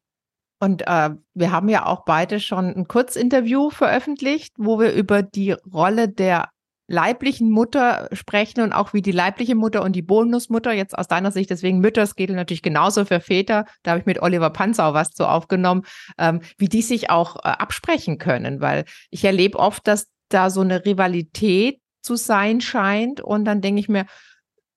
Und 0.59 0.85
äh, 0.85 1.11
wir 1.33 1.51
haben 1.53 1.69
ja 1.69 1.85
auch 1.85 2.03
beide 2.03 2.41
schon 2.41 2.65
ein 2.65 2.89
Kurzinterview 2.89 3.69
veröffentlicht, 3.69 4.53
wo 4.57 4.81
wir 4.81 4.91
über 4.91 5.23
die 5.23 5.53
Rolle 5.53 6.09
der 6.09 6.49
leiblichen 6.89 7.49
Mutter 7.49 8.09
sprechen 8.13 8.61
und 8.61 8.73
auch 8.73 8.93
wie 8.93 9.01
die 9.01 9.11
leibliche 9.11 9.55
Mutter 9.55 9.83
und 9.83 9.95
die 9.95 10.01
Bonusmutter 10.01 10.73
jetzt 10.73 10.97
aus 10.97 11.07
deiner 11.07 11.31
Sicht, 11.31 11.49
deswegen 11.49 11.79
Mütter, 11.79 12.01
es 12.01 12.15
geht 12.15 12.29
natürlich 12.31 12.63
genauso 12.63 13.05
für 13.05 13.19
Väter, 13.19 13.65
da 13.83 13.91
habe 13.91 13.99
ich 13.99 14.05
mit 14.05 14.21
Oliver 14.21 14.49
Panzau 14.49 14.93
was 14.93 15.11
zu 15.11 15.29
aufgenommen, 15.29 15.83
ähm, 16.17 16.41
wie 16.57 16.67
die 16.67 16.81
sich 16.81 17.09
auch 17.09 17.37
äh, 17.37 17.49
absprechen 17.49 18.17
können, 18.17 18.59
weil 18.59 18.85
ich 19.11 19.23
erlebe 19.23 19.59
oft, 19.59 19.87
dass 19.87 20.07
da 20.29 20.49
so 20.49 20.61
eine 20.61 20.85
Rivalität 20.85 21.79
zu 22.01 22.15
sein 22.15 22.61
scheint. 22.61 23.21
Und 23.21 23.45
dann 23.45 23.61
denke 23.61 23.79
ich 23.79 23.89
mir, 23.89 24.05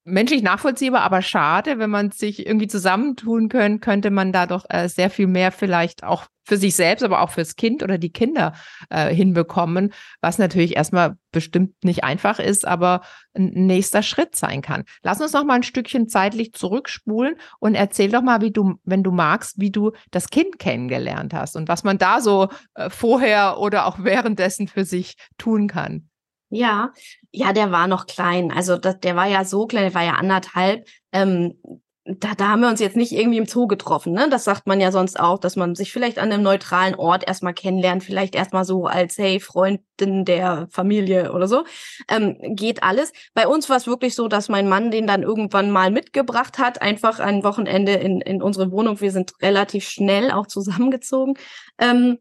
menschlich 0.04 0.42
nachvollziehbar, 0.42 1.02
aber 1.02 1.22
schade, 1.22 1.78
wenn 1.78 1.90
man 1.90 2.10
sich 2.10 2.46
irgendwie 2.46 2.66
zusammentun 2.66 3.48
können, 3.48 3.80
könnte 3.80 4.10
man 4.10 4.32
da 4.32 4.46
doch 4.46 4.64
äh, 4.68 4.88
sehr 4.88 5.10
viel 5.10 5.26
mehr 5.26 5.52
vielleicht 5.52 6.04
auch 6.04 6.26
für 6.44 6.56
sich 6.56 6.74
selbst, 6.74 7.04
aber 7.04 7.20
auch 7.20 7.30
fürs 7.30 7.54
Kind 7.54 7.82
oder 7.82 7.98
die 7.98 8.12
Kinder 8.12 8.52
äh, 8.90 9.14
hinbekommen, 9.14 9.92
was 10.20 10.38
natürlich 10.38 10.76
erstmal 10.76 11.16
bestimmt 11.30 11.84
nicht 11.84 12.02
einfach 12.02 12.40
ist, 12.40 12.66
aber 12.66 13.02
ein 13.34 13.50
nächster 13.66 14.02
Schritt 14.02 14.34
sein 14.34 14.60
kann. 14.60 14.84
Lass 15.02 15.20
uns 15.20 15.32
noch 15.32 15.44
mal 15.44 15.54
ein 15.54 15.62
Stückchen 15.62 16.08
zeitlich 16.08 16.52
zurückspulen 16.52 17.36
und 17.60 17.76
erzähl 17.76 18.10
doch 18.10 18.22
mal, 18.22 18.40
wie 18.40 18.50
du, 18.50 18.74
wenn 18.84 19.04
du 19.04 19.12
magst, 19.12 19.60
wie 19.60 19.70
du 19.70 19.92
das 20.10 20.30
Kind 20.30 20.58
kennengelernt 20.58 21.32
hast 21.32 21.56
und 21.56 21.68
was 21.68 21.84
man 21.84 21.98
da 21.98 22.20
so 22.20 22.48
äh, 22.74 22.90
vorher 22.90 23.58
oder 23.58 23.86
auch 23.86 24.02
währenddessen 24.02 24.66
für 24.66 24.84
sich 24.84 25.14
tun 25.38 25.68
kann. 25.68 26.08
Ja, 26.54 26.92
ja, 27.30 27.54
der 27.54 27.72
war 27.72 27.86
noch 27.86 28.06
klein. 28.06 28.52
Also 28.52 28.76
das, 28.76 29.00
der 29.00 29.16
war 29.16 29.26
ja 29.26 29.42
so 29.46 29.66
klein, 29.66 29.84
der 29.84 29.94
war 29.94 30.04
ja 30.04 30.12
anderthalb. 30.12 30.86
Ähm, 31.10 31.54
da, 32.04 32.34
da 32.34 32.48
haben 32.48 32.60
wir 32.60 32.68
uns 32.68 32.80
jetzt 32.80 32.96
nicht 32.96 33.12
irgendwie 33.12 33.38
im 33.38 33.46
Zoo 33.46 33.66
getroffen, 33.66 34.12
ne? 34.12 34.28
Das 34.28 34.44
sagt 34.44 34.66
man 34.66 34.78
ja 34.78 34.92
sonst 34.92 35.18
auch, 35.18 35.38
dass 35.38 35.56
man 35.56 35.74
sich 35.74 35.92
vielleicht 35.92 36.18
an 36.18 36.30
einem 36.30 36.42
neutralen 36.42 36.94
Ort 36.94 37.26
erstmal 37.26 37.54
kennenlernt, 37.54 38.04
vielleicht 38.04 38.34
erstmal 38.34 38.66
so 38.66 38.84
als, 38.84 39.16
hey, 39.16 39.40
Freundin 39.40 40.26
der 40.26 40.68
Familie 40.70 41.32
oder 41.32 41.48
so. 41.48 41.64
Ähm, 42.08 42.36
geht 42.54 42.82
alles. 42.82 43.12
Bei 43.32 43.48
uns 43.48 43.70
war 43.70 43.78
es 43.78 43.86
wirklich 43.86 44.14
so, 44.14 44.28
dass 44.28 44.50
mein 44.50 44.68
Mann 44.68 44.90
den 44.90 45.06
dann 45.06 45.22
irgendwann 45.22 45.70
mal 45.70 45.90
mitgebracht 45.90 46.58
hat, 46.58 46.82
einfach 46.82 47.18
ein 47.18 47.44
Wochenende 47.44 47.92
in, 47.92 48.20
in 48.20 48.42
unsere 48.42 48.70
Wohnung. 48.72 49.00
Wir 49.00 49.12
sind 49.12 49.32
relativ 49.40 49.88
schnell 49.88 50.32
auch 50.32 50.48
zusammengezogen. 50.48 51.34
Ähm, 51.78 52.18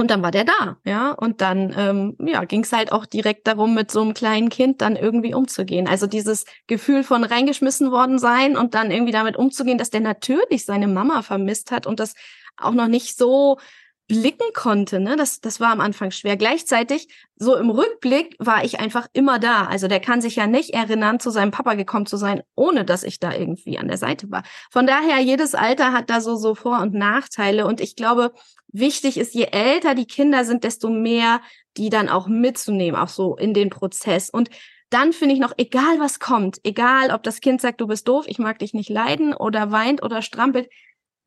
und 0.00 0.10
dann 0.10 0.22
war 0.22 0.30
der 0.30 0.44
da, 0.44 0.78
ja. 0.84 1.12
Und 1.12 1.40
dann 1.40 1.74
ähm, 1.76 2.16
ja, 2.26 2.44
ging 2.44 2.62
es 2.62 2.72
halt 2.72 2.90
auch 2.92 3.06
direkt 3.06 3.46
darum, 3.46 3.74
mit 3.74 3.90
so 3.90 4.00
einem 4.00 4.14
kleinen 4.14 4.48
Kind 4.48 4.80
dann 4.80 4.96
irgendwie 4.96 5.34
umzugehen. 5.34 5.86
Also 5.86 6.06
dieses 6.06 6.44
Gefühl 6.66 7.04
von 7.04 7.22
reingeschmissen 7.22 7.90
worden 7.90 8.18
sein 8.18 8.56
und 8.56 8.74
dann 8.74 8.90
irgendwie 8.90 9.12
damit 9.12 9.36
umzugehen, 9.36 9.78
dass 9.78 9.90
der 9.90 10.00
natürlich 10.00 10.64
seine 10.64 10.88
Mama 10.88 11.22
vermisst 11.22 11.70
hat 11.70 11.86
und 11.86 12.00
das 12.00 12.14
auch 12.56 12.72
noch 12.72 12.88
nicht 12.88 13.16
so 13.16 13.58
blicken 14.10 14.52
konnte, 14.54 14.98
ne, 14.98 15.14
das, 15.14 15.40
das 15.40 15.60
war 15.60 15.70
am 15.70 15.80
Anfang 15.80 16.10
schwer. 16.10 16.36
Gleichzeitig, 16.36 17.06
so 17.36 17.54
im 17.54 17.70
Rückblick, 17.70 18.34
war 18.40 18.64
ich 18.64 18.80
einfach 18.80 19.06
immer 19.12 19.38
da. 19.38 19.66
Also 19.66 19.86
der 19.86 20.00
kann 20.00 20.20
sich 20.20 20.34
ja 20.34 20.48
nicht 20.48 20.70
erinnern, 20.70 21.20
zu 21.20 21.30
seinem 21.30 21.52
Papa 21.52 21.74
gekommen 21.74 22.06
zu 22.06 22.16
sein, 22.16 22.42
ohne 22.56 22.84
dass 22.84 23.04
ich 23.04 23.20
da 23.20 23.32
irgendwie 23.32 23.78
an 23.78 23.86
der 23.86 23.98
Seite 23.98 24.28
war. 24.28 24.42
Von 24.72 24.88
daher, 24.88 25.20
jedes 25.20 25.54
Alter 25.54 25.92
hat 25.92 26.10
da 26.10 26.20
so, 26.20 26.34
so 26.34 26.56
Vor- 26.56 26.82
und 26.82 26.92
Nachteile. 26.92 27.66
Und 27.66 27.80
ich 27.80 27.94
glaube, 27.94 28.32
wichtig 28.72 29.16
ist, 29.16 29.32
je 29.32 29.46
älter 29.52 29.94
die 29.94 30.06
Kinder 30.06 30.44
sind, 30.44 30.64
desto 30.64 30.90
mehr 30.90 31.40
die 31.76 31.88
dann 31.88 32.08
auch 32.08 32.26
mitzunehmen, 32.26 33.00
auch 33.00 33.08
so 33.08 33.36
in 33.36 33.54
den 33.54 33.70
Prozess. 33.70 34.28
Und 34.28 34.50
dann 34.90 35.12
finde 35.12 35.36
ich 35.36 35.40
noch, 35.40 35.52
egal 35.56 36.00
was 36.00 36.18
kommt, 36.18 36.58
egal 36.64 37.12
ob 37.12 37.22
das 37.22 37.40
Kind 37.40 37.60
sagt, 37.60 37.80
du 37.80 37.86
bist 37.86 38.08
doof, 38.08 38.24
ich 38.26 38.40
mag 38.40 38.58
dich 38.58 38.74
nicht 38.74 38.90
leiden 38.90 39.34
oder 39.34 39.70
weint 39.70 40.02
oder 40.02 40.20
strampelt, 40.20 40.68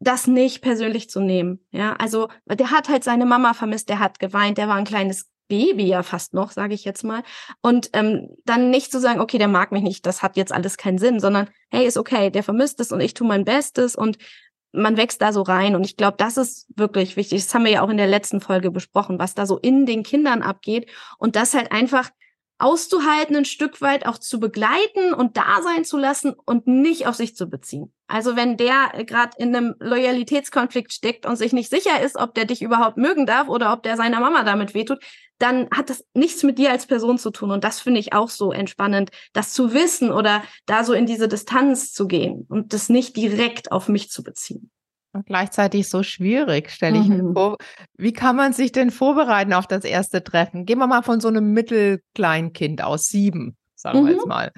das 0.03 0.27
nicht 0.27 0.61
persönlich 0.61 1.09
zu 1.09 1.19
nehmen. 1.19 1.59
Ja, 1.71 1.93
also 1.93 2.29
der 2.45 2.71
hat 2.71 2.89
halt 2.89 3.03
seine 3.03 3.25
Mama 3.25 3.53
vermisst, 3.53 3.89
der 3.89 3.99
hat 3.99 4.19
geweint, 4.19 4.57
der 4.57 4.67
war 4.67 4.75
ein 4.75 4.85
kleines 4.85 5.29
Baby 5.47 5.85
ja 5.85 6.03
fast 6.03 6.33
noch, 6.33 6.51
sage 6.51 6.73
ich 6.73 6.85
jetzt 6.85 7.03
mal. 7.03 7.21
Und 7.61 7.89
ähm, 7.93 8.29
dann 8.45 8.69
nicht 8.69 8.91
zu 8.91 8.99
sagen, 8.99 9.19
okay, 9.19 9.37
der 9.37 9.47
mag 9.47 9.71
mich 9.71 9.83
nicht, 9.83 10.05
das 10.05 10.23
hat 10.23 10.37
jetzt 10.37 10.51
alles 10.51 10.77
keinen 10.77 10.97
Sinn, 10.97 11.19
sondern 11.19 11.49
hey, 11.69 11.85
ist 11.85 11.97
okay, 11.97 12.29
der 12.29 12.43
vermisst 12.43 12.79
es 12.79 12.91
und 12.91 13.01
ich 13.01 13.13
tue 13.13 13.27
mein 13.27 13.45
Bestes 13.45 13.95
und 13.95 14.17
man 14.71 14.97
wächst 14.97 15.21
da 15.21 15.31
so 15.31 15.43
rein. 15.43 15.75
Und 15.75 15.85
ich 15.85 15.97
glaube, 15.97 16.17
das 16.17 16.37
ist 16.37 16.67
wirklich 16.75 17.15
wichtig. 17.15 17.43
Das 17.43 17.53
haben 17.53 17.65
wir 17.65 17.71
ja 17.71 17.81
auch 17.83 17.89
in 17.89 17.97
der 17.97 18.07
letzten 18.07 18.41
Folge 18.41 18.71
besprochen, 18.71 19.19
was 19.19 19.35
da 19.35 19.45
so 19.45 19.59
in 19.59 19.85
den 19.85 20.03
Kindern 20.03 20.41
abgeht. 20.41 20.89
Und 21.19 21.35
das 21.35 21.53
halt 21.53 21.71
einfach 21.71 22.09
auszuhalten, 22.63 23.35
ein 23.35 23.45
Stück 23.45 23.81
weit 23.81 24.05
auch 24.05 24.17
zu 24.17 24.39
begleiten 24.39 25.13
und 25.13 25.35
da 25.35 25.61
sein 25.61 25.83
zu 25.83 25.97
lassen 25.97 26.33
und 26.45 26.65
nicht 26.65 27.07
auf 27.07 27.15
sich 27.15 27.35
zu 27.35 27.47
beziehen. 27.49 27.93
Also 28.07 28.35
wenn 28.35 28.55
der 28.55 29.03
gerade 29.05 29.31
in 29.37 29.55
einem 29.55 29.75
Loyalitätskonflikt 29.79 30.93
steckt 30.93 31.25
und 31.25 31.35
sich 31.35 31.51
nicht 31.51 31.69
sicher 31.69 32.01
ist, 32.01 32.15
ob 32.15 32.33
der 32.35 32.45
dich 32.45 32.61
überhaupt 32.61 32.95
mögen 32.97 33.25
darf 33.25 33.49
oder 33.49 33.73
ob 33.73 33.83
der 33.83 33.97
seiner 33.97 34.21
Mama 34.21 34.43
damit 34.43 34.73
wehtut, 34.73 34.99
dann 35.39 35.67
hat 35.75 35.89
das 35.89 36.05
nichts 36.13 36.43
mit 36.43 36.57
dir 36.57 36.71
als 36.71 36.85
Person 36.85 37.17
zu 37.17 37.31
tun. 37.31 37.51
Und 37.51 37.65
das 37.65 37.81
finde 37.81 37.99
ich 37.99 38.13
auch 38.13 38.29
so 38.29 38.53
entspannend, 38.53 39.11
das 39.33 39.51
zu 39.51 39.73
wissen 39.73 40.11
oder 40.11 40.41
da 40.65 40.85
so 40.85 40.93
in 40.93 41.05
diese 41.05 41.27
Distanz 41.27 41.91
zu 41.91 42.07
gehen 42.07 42.45
und 42.47 42.71
das 42.71 42.87
nicht 42.87 43.17
direkt 43.17 43.71
auf 43.73 43.89
mich 43.89 44.09
zu 44.09 44.23
beziehen. 44.23 44.71
Und 45.13 45.27
gleichzeitig 45.27 45.89
so 45.89 46.01
schwierig, 46.01 46.71
stelle 46.71 46.99
ich 46.99 47.07
mhm. 47.07 47.17
mir 47.17 47.33
vor. 47.33 47.57
Wie 47.97 48.13
kann 48.13 48.35
man 48.35 48.51
sich 48.51 48.71
denn 48.71 48.89
vorbereiten 48.89 49.53
auf 49.53 49.67
das 49.67 49.83
erste 49.83 50.23
Treffen? 50.23 50.65
Gehen 50.65 50.79
wir 50.79 50.87
mal 50.87 51.03
von 51.03 51.19
so 51.19 51.27
einem 51.27 51.53
Mittelkleinkind 51.53 52.83
aus 52.83 53.03
sieben, 53.03 53.55
sagen 53.75 54.01
mhm. 54.01 54.07
wir 54.07 54.13
jetzt 54.13 54.25
mal 54.25 54.51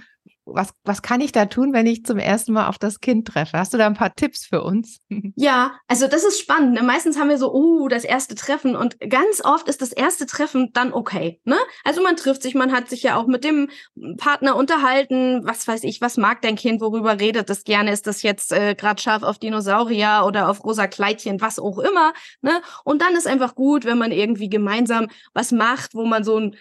was, 0.46 0.70
was 0.84 1.02
kann 1.02 1.22
ich 1.22 1.32
da 1.32 1.46
tun, 1.46 1.74
wenn 1.74 1.88
ich 1.88 2.06
zum 2.06 2.20
ersten 2.20 2.54
Mal 2.54 2.68
auf 2.68 2.78
das 2.78 3.00
Kind 3.00 3.28
treffe? 3.28 3.58
Hast 3.58 3.74
du 3.74 3.78
da 3.78 3.88
ein 3.88 3.96
paar 3.96 4.14
Tipps 4.14 4.46
für 4.46 4.64
uns? 4.64 5.00
Ja, 5.38 5.74
also 5.88 6.08
das 6.08 6.24
ist 6.24 6.40
spannend. 6.40 6.76
Ne? 6.76 6.84
Meistens 6.84 7.20
haben 7.20 7.30
wir 7.30 7.38
so, 7.38 7.52
oh, 7.52 7.88
das 7.88 8.04
erste 8.04 8.36
Treffen 8.36 8.76
und 8.76 9.00
ganz 9.00 9.44
oft 9.44 9.68
ist 9.68 9.82
das 9.82 9.92
erste 9.92 10.26
Treffen 10.26 10.72
dann 10.72 10.94
okay. 10.94 11.42
Ne? 11.44 11.58
Also 11.84 12.02
man 12.02 12.16
trifft 12.16 12.42
sich, 12.42 12.56
man 12.56 12.72
hat 12.72 12.90
sich 12.90 13.04
ja 13.04 13.18
auch 13.18 13.28
mit 13.28 13.44
dem 13.44 13.70
Partner 14.18 14.56
unterhalten. 14.56 15.42
Was 15.46 15.68
weiß 15.68 15.84
ich, 15.84 16.00
was 16.00 16.18
mag 16.18 16.42
dein 16.42 16.56
Kind, 16.56 16.80
worüber 16.80 17.20
redet 17.20 17.50
es 17.50 17.64
gerne? 17.64 17.92
Ist 17.92 18.08
das 18.08 18.22
jetzt 18.22 18.54
äh, 18.54 18.76
gerade 18.76 19.02
scharf 19.02 19.24
auf 19.24 19.40
Dinosaurier 19.40 20.24
oder 20.26 20.50
auf 20.50 20.64
rosa 20.64 20.88
Kleidchen, 20.88 21.42
was 21.42 21.60
auch 21.60 21.80
immer? 21.80 22.14
Ne? 22.42 22.62
Und 22.84 23.02
dann 23.02 23.16
ist 23.16 23.28
einfach 23.28 23.56
gut, 23.56 23.84
wenn 23.84 23.98
man 23.98 24.12
irgendwie 24.12 24.50
gemeinsam 24.50 25.08
was 25.34 25.52
macht, 25.52 25.96
wo 25.96 26.06
man 26.06 26.24
so 26.24 26.40
ein 26.40 26.56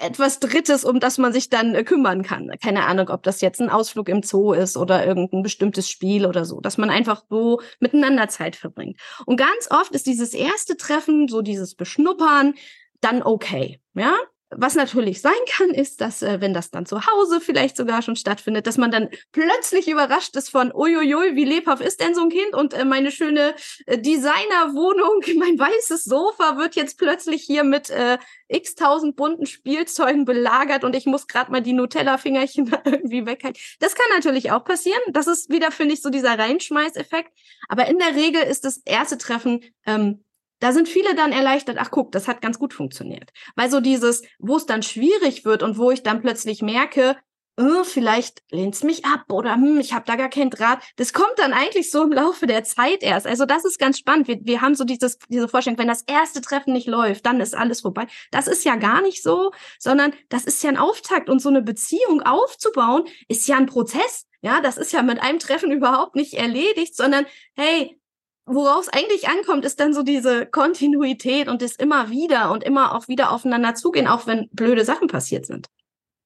etwas 0.00 0.40
Drittes, 0.40 0.84
um 0.84 0.98
das 0.98 1.18
man 1.18 1.32
sich 1.32 1.50
dann 1.50 1.74
äh, 1.74 1.84
kümmern 1.84 2.22
kann. 2.22 2.50
Keine 2.62 2.86
Ahnung, 2.86 3.08
ob 3.10 3.22
das 3.22 3.40
jetzt 3.40 3.60
ein 3.60 3.68
Ausflug 3.68 4.08
im 4.08 4.22
Zoo 4.22 4.52
ist 4.52 4.76
oder 4.76 5.06
irgendein 5.06 5.42
bestimmtes 5.42 5.88
Spiel 5.88 6.26
oder 6.26 6.44
so, 6.44 6.60
dass 6.60 6.78
man 6.78 6.90
einfach 6.90 7.24
so 7.28 7.60
miteinander 7.78 8.28
Zeit 8.28 8.56
verbringt. 8.56 8.98
Und 9.26 9.36
ganz 9.36 9.68
oft 9.70 9.92
ist 9.92 10.06
dieses 10.06 10.32
erste 10.32 10.76
Treffen, 10.76 11.28
so 11.28 11.42
dieses 11.42 11.74
Beschnuppern, 11.74 12.54
dann 13.00 13.22
okay, 13.22 13.80
ja. 13.94 14.14
Was 14.54 14.74
natürlich 14.74 15.20
sein 15.20 15.32
kann, 15.48 15.70
ist, 15.70 16.00
dass, 16.00 16.22
äh, 16.22 16.40
wenn 16.40 16.52
das 16.52 16.70
dann 16.70 16.86
zu 16.86 17.06
Hause 17.06 17.40
vielleicht 17.40 17.76
sogar 17.76 18.02
schon 18.02 18.16
stattfindet, 18.16 18.66
dass 18.66 18.76
man 18.76 18.90
dann 18.90 19.08
plötzlich 19.32 19.88
überrascht 19.88 20.36
ist 20.36 20.50
von, 20.50 20.72
uiuiui, 20.74 21.34
wie 21.36 21.44
lebhaft 21.44 21.82
ist 21.82 22.00
denn 22.00 22.14
so 22.14 22.22
ein 22.22 22.28
Kind? 22.28 22.54
Und 22.54 22.74
äh, 22.74 22.84
meine 22.84 23.10
schöne 23.10 23.54
äh, 23.86 23.98
Designerwohnung, 23.98 25.22
mein 25.38 25.58
weißes 25.58 26.04
Sofa 26.04 26.58
wird 26.58 26.74
jetzt 26.74 26.98
plötzlich 26.98 27.42
hier 27.42 27.64
mit 27.64 27.90
äh, 27.90 28.18
x 28.48 28.74
tausend 28.74 29.16
bunten 29.16 29.46
Spielzeugen 29.46 30.24
belagert 30.24 30.84
und 30.84 30.94
ich 30.94 31.06
muss 31.06 31.26
gerade 31.26 31.50
mal 31.50 31.62
die 31.62 31.72
Nutella-Fingerchen 31.72 32.70
irgendwie 32.84 33.24
weghalten. 33.26 33.60
Das 33.80 33.94
kann 33.94 34.06
natürlich 34.14 34.52
auch 34.52 34.64
passieren. 34.64 35.00
Das 35.10 35.26
ist 35.26 35.50
wieder, 35.50 35.70
finde 35.70 35.94
ich, 35.94 36.02
so 36.02 36.10
dieser 36.10 36.38
Reinschmeißeffekt. 36.38 37.32
Aber 37.68 37.86
in 37.86 37.98
der 37.98 38.14
Regel 38.14 38.42
ist 38.42 38.64
das 38.64 38.78
erste 38.84 39.16
Treffen 39.16 39.60
ähm, 39.86 40.24
da 40.62 40.72
sind 40.72 40.88
viele 40.88 41.16
dann 41.16 41.32
erleichtert, 41.32 41.76
ach 41.80 41.90
guck, 41.90 42.12
das 42.12 42.28
hat 42.28 42.40
ganz 42.40 42.58
gut 42.58 42.72
funktioniert. 42.72 43.30
Weil 43.56 43.68
so 43.68 43.80
dieses, 43.80 44.22
wo 44.38 44.56
es 44.56 44.66
dann 44.66 44.82
schwierig 44.82 45.44
wird 45.44 45.64
und 45.64 45.76
wo 45.76 45.90
ich 45.90 46.04
dann 46.04 46.22
plötzlich 46.22 46.62
merke, 46.62 47.16
oh, 47.58 47.82
vielleicht 47.84 48.42
lehnt's 48.50 48.84
mich 48.84 49.04
ab 49.04 49.24
oder 49.30 49.54
hm, 49.54 49.80
ich 49.80 49.92
habe 49.92 50.04
da 50.06 50.14
gar 50.14 50.30
keinen 50.30 50.50
Draht. 50.50 50.78
Das 50.96 51.12
kommt 51.12 51.34
dann 51.36 51.52
eigentlich 51.52 51.90
so 51.90 52.04
im 52.04 52.12
Laufe 52.12 52.46
der 52.46 52.62
Zeit 52.62 53.02
erst. 53.02 53.26
Also 53.26 53.44
das 53.44 53.64
ist 53.64 53.78
ganz 53.80 53.98
spannend. 53.98 54.28
Wir, 54.28 54.38
wir 54.42 54.60
haben 54.60 54.76
so 54.76 54.84
dieses, 54.84 55.18
diese 55.28 55.48
Vorstellung, 55.48 55.78
wenn 55.78 55.88
das 55.88 56.02
erste 56.06 56.40
Treffen 56.40 56.72
nicht 56.72 56.86
läuft, 56.86 57.26
dann 57.26 57.40
ist 57.40 57.56
alles 57.56 57.80
vorbei. 57.80 58.06
Das 58.30 58.46
ist 58.46 58.64
ja 58.64 58.76
gar 58.76 59.02
nicht 59.02 59.22
so, 59.22 59.50
sondern 59.80 60.12
das 60.28 60.44
ist 60.44 60.62
ja 60.62 60.70
ein 60.70 60.78
Auftakt 60.78 61.28
und 61.28 61.40
so 61.42 61.48
eine 61.48 61.62
Beziehung 61.62 62.22
aufzubauen 62.22 63.04
ist 63.26 63.48
ja 63.48 63.56
ein 63.56 63.66
Prozess. 63.66 64.26
Ja, 64.42 64.60
das 64.60 64.76
ist 64.76 64.92
ja 64.92 65.02
mit 65.02 65.20
einem 65.20 65.40
Treffen 65.40 65.72
überhaupt 65.72 66.14
nicht 66.14 66.34
erledigt, 66.34 66.96
sondern 66.96 67.26
hey, 67.56 67.98
worauf 68.46 68.86
es 68.86 68.88
eigentlich 68.88 69.28
ankommt, 69.28 69.64
ist 69.64 69.80
dann 69.80 69.94
so 69.94 70.02
diese 70.02 70.46
Kontinuität 70.46 71.48
und 71.48 71.62
das 71.62 71.76
immer 71.76 72.10
wieder 72.10 72.50
und 72.50 72.64
immer 72.64 72.94
auch 72.94 73.08
wieder 73.08 73.30
aufeinander 73.30 73.74
zugehen, 73.74 74.06
auch 74.06 74.26
wenn 74.26 74.48
blöde 74.52 74.84
Sachen 74.84 75.08
passiert 75.08 75.46
sind. 75.46 75.68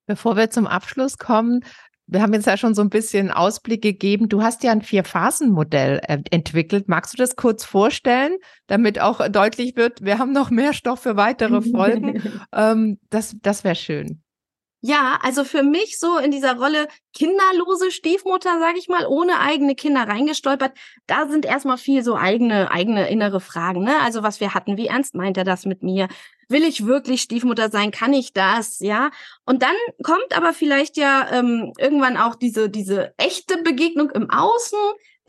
Bevor 0.06 0.36
wir 0.36 0.50
zum 0.50 0.66
Abschluss 0.66 1.18
kommen, 1.18 1.64
wir 2.08 2.22
haben 2.22 2.32
jetzt 2.32 2.46
ja 2.46 2.56
schon 2.56 2.74
so 2.74 2.82
ein 2.82 2.90
bisschen 2.90 3.32
Ausblick 3.32 3.82
gegeben. 3.82 4.28
Du 4.28 4.42
hast 4.42 4.62
ja 4.62 4.70
ein 4.70 4.82
Vier-Phasen-Modell 4.82 6.00
äh, 6.06 6.18
entwickelt. 6.30 6.88
Magst 6.88 7.12
du 7.12 7.16
das 7.16 7.34
kurz 7.34 7.64
vorstellen, 7.64 8.36
damit 8.68 9.00
auch 9.00 9.26
deutlich 9.28 9.74
wird, 9.76 10.04
wir 10.04 10.18
haben 10.18 10.32
noch 10.32 10.50
mehr 10.50 10.72
Stoff 10.72 11.00
für 11.00 11.16
weitere 11.16 11.60
Folgen? 11.70 12.22
ähm, 12.52 12.98
das 13.10 13.36
das 13.42 13.64
wäre 13.64 13.74
schön. 13.74 14.22
Ja, 14.86 15.18
also 15.20 15.42
für 15.42 15.64
mich 15.64 15.98
so 15.98 16.16
in 16.16 16.30
dieser 16.30 16.56
Rolle 16.58 16.86
kinderlose 17.12 17.90
Stiefmutter, 17.90 18.60
sage 18.60 18.78
ich 18.78 18.88
mal, 18.88 19.04
ohne 19.04 19.40
eigene 19.40 19.74
Kinder 19.74 20.02
reingestolpert, 20.06 20.78
da 21.08 21.26
sind 21.26 21.44
erstmal 21.44 21.76
viel 21.76 22.04
so 22.04 22.14
eigene 22.14 22.70
eigene 22.70 23.08
innere 23.10 23.40
Fragen, 23.40 23.82
ne? 23.82 23.98
Also 24.04 24.22
was 24.22 24.38
wir 24.38 24.54
hatten, 24.54 24.76
wie 24.76 24.86
ernst 24.86 25.16
meint 25.16 25.36
er 25.38 25.42
das 25.42 25.66
mit 25.66 25.82
mir? 25.82 26.06
Will 26.48 26.62
ich 26.62 26.86
wirklich 26.86 27.22
Stiefmutter 27.22 27.68
sein? 27.68 27.90
Kann 27.90 28.12
ich 28.12 28.32
das? 28.32 28.78
Ja. 28.78 29.10
Und 29.44 29.62
dann 29.62 29.74
kommt 30.04 30.36
aber 30.36 30.52
vielleicht 30.52 30.96
ja 30.96 31.32
ähm, 31.32 31.72
irgendwann 31.78 32.16
auch 32.16 32.36
diese 32.36 32.70
diese 32.70 33.12
echte 33.18 33.60
Begegnung 33.64 34.10
im 34.10 34.30
Außen 34.30 34.78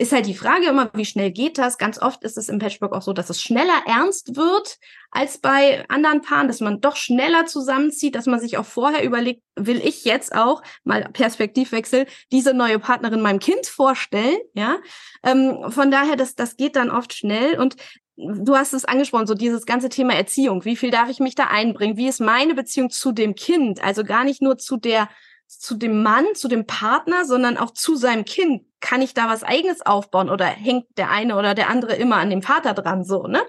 ist 0.00 0.12
halt 0.12 0.26
die 0.26 0.34
Frage 0.34 0.66
immer, 0.66 0.90
wie 0.94 1.04
schnell 1.04 1.32
geht 1.32 1.58
das? 1.58 1.76
Ganz 1.76 2.00
oft 2.00 2.22
ist 2.22 2.38
es 2.38 2.48
im 2.48 2.60
Patchwork 2.60 2.92
auch 2.92 3.02
so, 3.02 3.12
dass 3.12 3.30
es 3.30 3.42
schneller 3.42 3.82
ernst 3.84 4.36
wird 4.36 4.78
als 5.10 5.38
bei 5.38 5.84
anderen 5.88 6.22
Paaren, 6.22 6.46
dass 6.46 6.60
man 6.60 6.80
doch 6.80 6.94
schneller 6.94 7.46
zusammenzieht, 7.46 8.14
dass 8.14 8.26
man 8.26 8.38
sich 8.38 8.58
auch 8.58 8.64
vorher 8.64 9.02
überlegt, 9.02 9.42
will 9.56 9.80
ich 9.84 10.04
jetzt 10.04 10.34
auch 10.34 10.62
mal 10.84 11.08
Perspektivwechsel 11.12 12.06
diese 12.30 12.54
neue 12.54 12.78
Partnerin 12.78 13.20
meinem 13.20 13.40
Kind 13.40 13.66
vorstellen? 13.66 14.38
Ja, 14.54 14.76
ähm, 15.24 15.70
von 15.70 15.90
daher, 15.90 16.14
das 16.14 16.36
das 16.36 16.56
geht 16.56 16.76
dann 16.76 16.90
oft 16.90 17.12
schnell 17.12 17.58
und 17.58 17.74
du 18.16 18.56
hast 18.56 18.74
es 18.74 18.84
angesprochen, 18.84 19.26
so 19.26 19.34
dieses 19.34 19.66
ganze 19.66 19.88
Thema 19.88 20.14
Erziehung. 20.14 20.64
Wie 20.64 20.76
viel 20.76 20.90
darf 20.90 21.08
ich 21.08 21.18
mich 21.18 21.34
da 21.34 21.44
einbringen? 21.44 21.96
Wie 21.96 22.08
ist 22.08 22.20
meine 22.20 22.54
Beziehung 22.54 22.90
zu 22.90 23.10
dem 23.10 23.34
Kind? 23.34 23.82
Also 23.82 24.04
gar 24.04 24.24
nicht 24.24 24.42
nur 24.42 24.58
zu 24.58 24.76
der 24.76 25.08
zu 25.48 25.74
dem 25.74 26.02
Mann, 26.02 26.26
zu 26.34 26.46
dem 26.48 26.66
Partner, 26.66 27.24
sondern 27.24 27.56
auch 27.56 27.72
zu 27.72 27.96
seinem 27.96 28.24
Kind. 28.24 28.62
Kann 28.80 29.02
ich 29.02 29.14
da 29.14 29.28
was 29.28 29.42
eigenes 29.42 29.84
aufbauen 29.84 30.30
oder 30.30 30.46
hängt 30.46 30.86
der 30.98 31.10
eine 31.10 31.36
oder 31.36 31.54
der 31.54 31.68
andere 31.68 31.96
immer 31.96 32.16
an 32.16 32.30
dem 32.30 32.42
Vater 32.42 32.74
dran 32.74 33.02
so, 33.02 33.26
ne? 33.26 33.42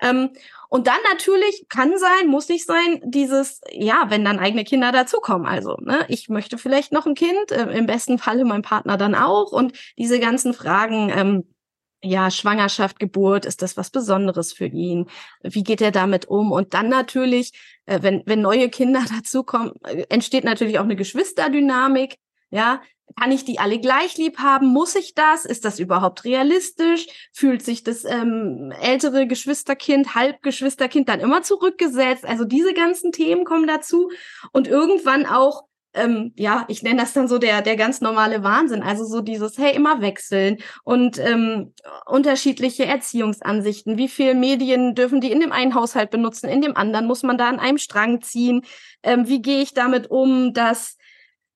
Ähm, 0.00 0.30
und 0.68 0.86
dann 0.86 0.98
natürlich 1.10 1.66
kann 1.68 1.96
sein, 1.98 2.28
muss 2.28 2.48
nicht 2.48 2.66
sein, 2.66 3.00
dieses, 3.02 3.60
ja, 3.72 4.04
wenn 4.08 4.24
dann 4.24 4.38
eigene 4.38 4.64
Kinder 4.64 4.92
dazukommen. 4.92 5.46
Also, 5.46 5.76
ne, 5.80 6.04
ich 6.08 6.28
möchte 6.28 6.58
vielleicht 6.58 6.92
noch 6.92 7.06
ein 7.06 7.14
Kind, 7.14 7.50
äh, 7.50 7.72
im 7.72 7.86
besten 7.86 8.18
Falle 8.18 8.44
mein 8.44 8.62
Partner 8.62 8.96
dann 8.98 9.14
auch. 9.14 9.50
Und 9.50 9.72
diese 9.96 10.20
ganzen 10.20 10.52
Fragen, 10.52 11.10
ähm, 11.14 11.54
ja, 12.02 12.30
Schwangerschaft, 12.30 12.98
Geburt, 13.00 13.44
ist 13.44 13.62
das 13.62 13.76
was 13.76 13.90
Besonderes 13.90 14.52
für 14.52 14.66
ihn? 14.66 15.06
Wie 15.42 15.64
geht 15.64 15.80
er 15.80 15.90
damit 15.90 16.26
um? 16.26 16.52
Und 16.52 16.74
dann 16.74 16.88
natürlich, 16.88 17.52
äh, 17.86 18.00
wenn, 18.02 18.22
wenn 18.26 18.40
neue 18.40 18.68
Kinder 18.68 19.04
dazukommen, 19.16 19.72
äh, 19.84 20.04
entsteht 20.08 20.44
natürlich 20.44 20.78
auch 20.78 20.84
eine 20.84 20.96
Geschwisterdynamik. 20.96 22.16
Ja, 22.50 22.80
kann 23.16 23.32
ich 23.32 23.44
die 23.44 23.58
alle 23.58 23.78
gleich 23.78 24.16
lieb 24.16 24.38
haben? 24.38 24.68
Muss 24.68 24.94
ich 24.94 25.14
das? 25.14 25.44
Ist 25.44 25.64
das 25.64 25.78
überhaupt 25.78 26.24
realistisch? 26.24 27.06
Fühlt 27.32 27.62
sich 27.62 27.82
das 27.82 28.04
ähm, 28.04 28.72
ältere 28.80 29.26
Geschwisterkind, 29.26 30.14
Halbgeschwisterkind 30.14 31.08
dann 31.08 31.20
immer 31.20 31.42
zurückgesetzt? 31.42 32.24
Also 32.24 32.44
diese 32.44 32.74
ganzen 32.74 33.12
Themen 33.12 33.44
kommen 33.44 33.66
dazu 33.66 34.10
und 34.52 34.68
irgendwann 34.68 35.26
auch 35.26 35.67
ähm, 35.98 36.32
ja, 36.36 36.64
ich 36.68 36.82
nenne 36.82 37.00
das 37.00 37.12
dann 37.12 37.28
so 37.28 37.38
der, 37.38 37.62
der 37.62 37.76
ganz 37.76 38.00
normale 38.00 38.42
Wahnsinn. 38.42 38.82
Also 38.82 39.04
so 39.04 39.20
dieses, 39.20 39.58
hey, 39.58 39.74
immer 39.74 40.00
wechseln 40.00 40.58
und 40.84 41.18
ähm, 41.18 41.74
unterschiedliche 42.06 42.86
Erziehungsansichten. 42.86 43.98
Wie 43.98 44.08
viel 44.08 44.34
Medien 44.34 44.94
dürfen 44.94 45.20
die 45.20 45.32
in 45.32 45.40
dem 45.40 45.52
einen 45.52 45.74
Haushalt 45.74 46.10
benutzen, 46.10 46.48
in 46.48 46.60
dem 46.60 46.76
anderen 46.76 47.06
muss 47.06 47.22
man 47.22 47.38
da 47.38 47.48
an 47.48 47.58
einem 47.58 47.78
Strang 47.78 48.22
ziehen? 48.22 48.62
Ähm, 49.02 49.28
wie 49.28 49.42
gehe 49.42 49.62
ich 49.62 49.74
damit 49.74 50.10
um, 50.10 50.52
dass 50.52 50.96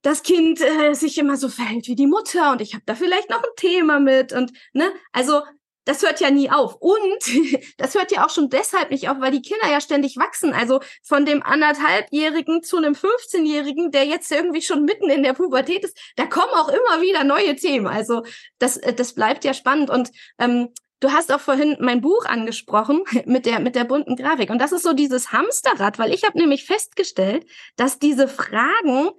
das 0.02 0.22
Kind 0.22 0.61
äh, 0.61 0.94
sich 0.94 1.16
immer 1.18 1.37
so 1.37 1.48
verhält 1.48 1.87
wie 1.87 1.94
die 1.94 2.07
Mutter 2.07 2.52
und 2.52 2.61
ich 2.61 2.74
habe 2.74 2.85
da 2.87 2.94
vielleicht 2.94 3.31
noch 3.31 3.42
ein 3.42 3.57
Thema 3.57 4.00
mit 4.00 4.33
und 4.33 4.52
ne, 4.72 4.90
also 5.12 5.42
das 5.85 6.03
hört 6.03 6.21
ja 6.21 6.31
nie 6.31 6.51
auf. 6.51 6.77
Und 6.81 7.23
das 7.79 7.95
hört 7.95 8.12
ja 8.12 8.25
auch 8.25 8.31
schon 8.31 8.51
deshalb 8.51 8.90
nicht 8.90 9.09
auf, 9.09 9.21
weil 9.21 9.33
die 9.33 9.42
Kinder 9.42 9.68
ja 9.71 9.81
ständig 9.81 10.16
wachsen. 10.16 10.53
Also 10.53 10.81
von 11.03 11.25
dem 11.25 11.42
anderthalbjährigen 11.42 12.62
zu 12.62 12.77
einem 12.77 12.95
15-jährigen, 12.95 13.90
der 13.90 14.07
jetzt 14.07 14.31
irgendwie 14.31 14.62
schon 14.62 14.85
mitten 14.85 15.11
in 15.11 15.23
der 15.23 15.33
Pubertät 15.33 15.85
ist, 15.85 15.99
da 16.16 16.27
kommen 16.27 16.53
auch 16.55 16.68
immer 16.68 17.03
wieder 17.03 17.25
neue 17.25 17.57
Themen. 17.57 17.87
Also 17.87 18.23
das, 18.59 18.77
äh, 18.77 18.95
das 18.95 19.14
bleibt 19.14 19.45
ja 19.45 19.55
spannend. 19.55 19.90
Und 19.90 20.11
ähm, 20.38 20.68
Du 21.03 21.11
hast 21.11 21.33
auch 21.33 21.40
vorhin 21.40 21.77
mein 21.81 22.01
Buch 22.01 22.27
angesprochen 22.27 23.03
mit 23.27 23.45
der 23.45 23.59
mit 23.59 23.75
der 23.75 23.83
bunten 23.83 24.14
Grafik 24.14 24.51
und 24.51 24.61
das 24.61 24.71
ist 24.71 24.85
so 24.85 24.92
dieses 24.92 25.33
Hamsterrad, 25.33 25.99
weil 25.99 26.14
ich 26.14 26.23
habe 26.23 26.38
nämlich 26.38 26.64
festgestellt, 26.64 27.45
dass 27.75 27.99
diese 27.99 28.29
Fragen 28.29 29.11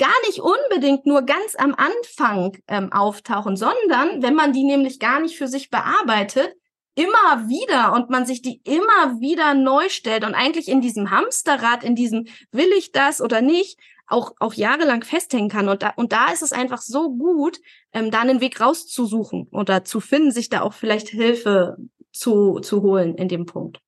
gar 0.00 0.08
nicht 0.26 0.40
unbedingt 0.40 1.04
nur 1.04 1.22
ganz 1.22 1.54
am 1.58 1.74
Anfang 1.74 2.56
ähm, 2.66 2.90
auftauchen, 2.90 3.56
sondern 3.56 4.22
wenn 4.22 4.34
man 4.34 4.52
die 4.52 4.64
nämlich 4.64 4.98
gar 4.98 5.20
nicht 5.20 5.36
für 5.36 5.46
sich 5.46 5.68
bearbeitet, 5.68 6.54
immer 6.94 7.48
wieder 7.48 7.92
und 7.92 8.08
man 8.08 8.24
sich 8.24 8.40
die 8.40 8.62
immer 8.64 9.20
wieder 9.20 9.52
neu 9.54 9.90
stellt 9.90 10.24
und 10.24 10.34
eigentlich 10.34 10.68
in 10.68 10.80
diesem 10.80 11.10
Hamsterrad, 11.10 11.84
in 11.84 11.94
diesem 11.94 12.26
will 12.50 12.70
ich 12.76 12.92
das 12.92 13.20
oder 13.20 13.42
nicht, 13.42 13.78
auch, 14.06 14.32
auch 14.40 14.54
jahrelang 14.54 15.04
festhängen 15.04 15.50
kann. 15.50 15.68
Und 15.68 15.82
da, 15.82 15.92
und 15.96 16.12
da 16.12 16.32
ist 16.32 16.42
es 16.42 16.52
einfach 16.52 16.80
so 16.80 17.14
gut, 17.14 17.60
ähm, 17.92 18.10
da 18.10 18.20
einen 18.20 18.40
Weg 18.40 18.60
rauszusuchen 18.60 19.48
oder 19.52 19.84
zu 19.84 20.00
finden, 20.00 20.32
sich 20.32 20.48
da 20.48 20.62
auch 20.62 20.72
vielleicht 20.72 21.08
Hilfe 21.08 21.76
zu, 22.10 22.58
zu 22.60 22.82
holen 22.82 23.14
in 23.14 23.28
dem 23.28 23.44
Punkt. 23.44 23.80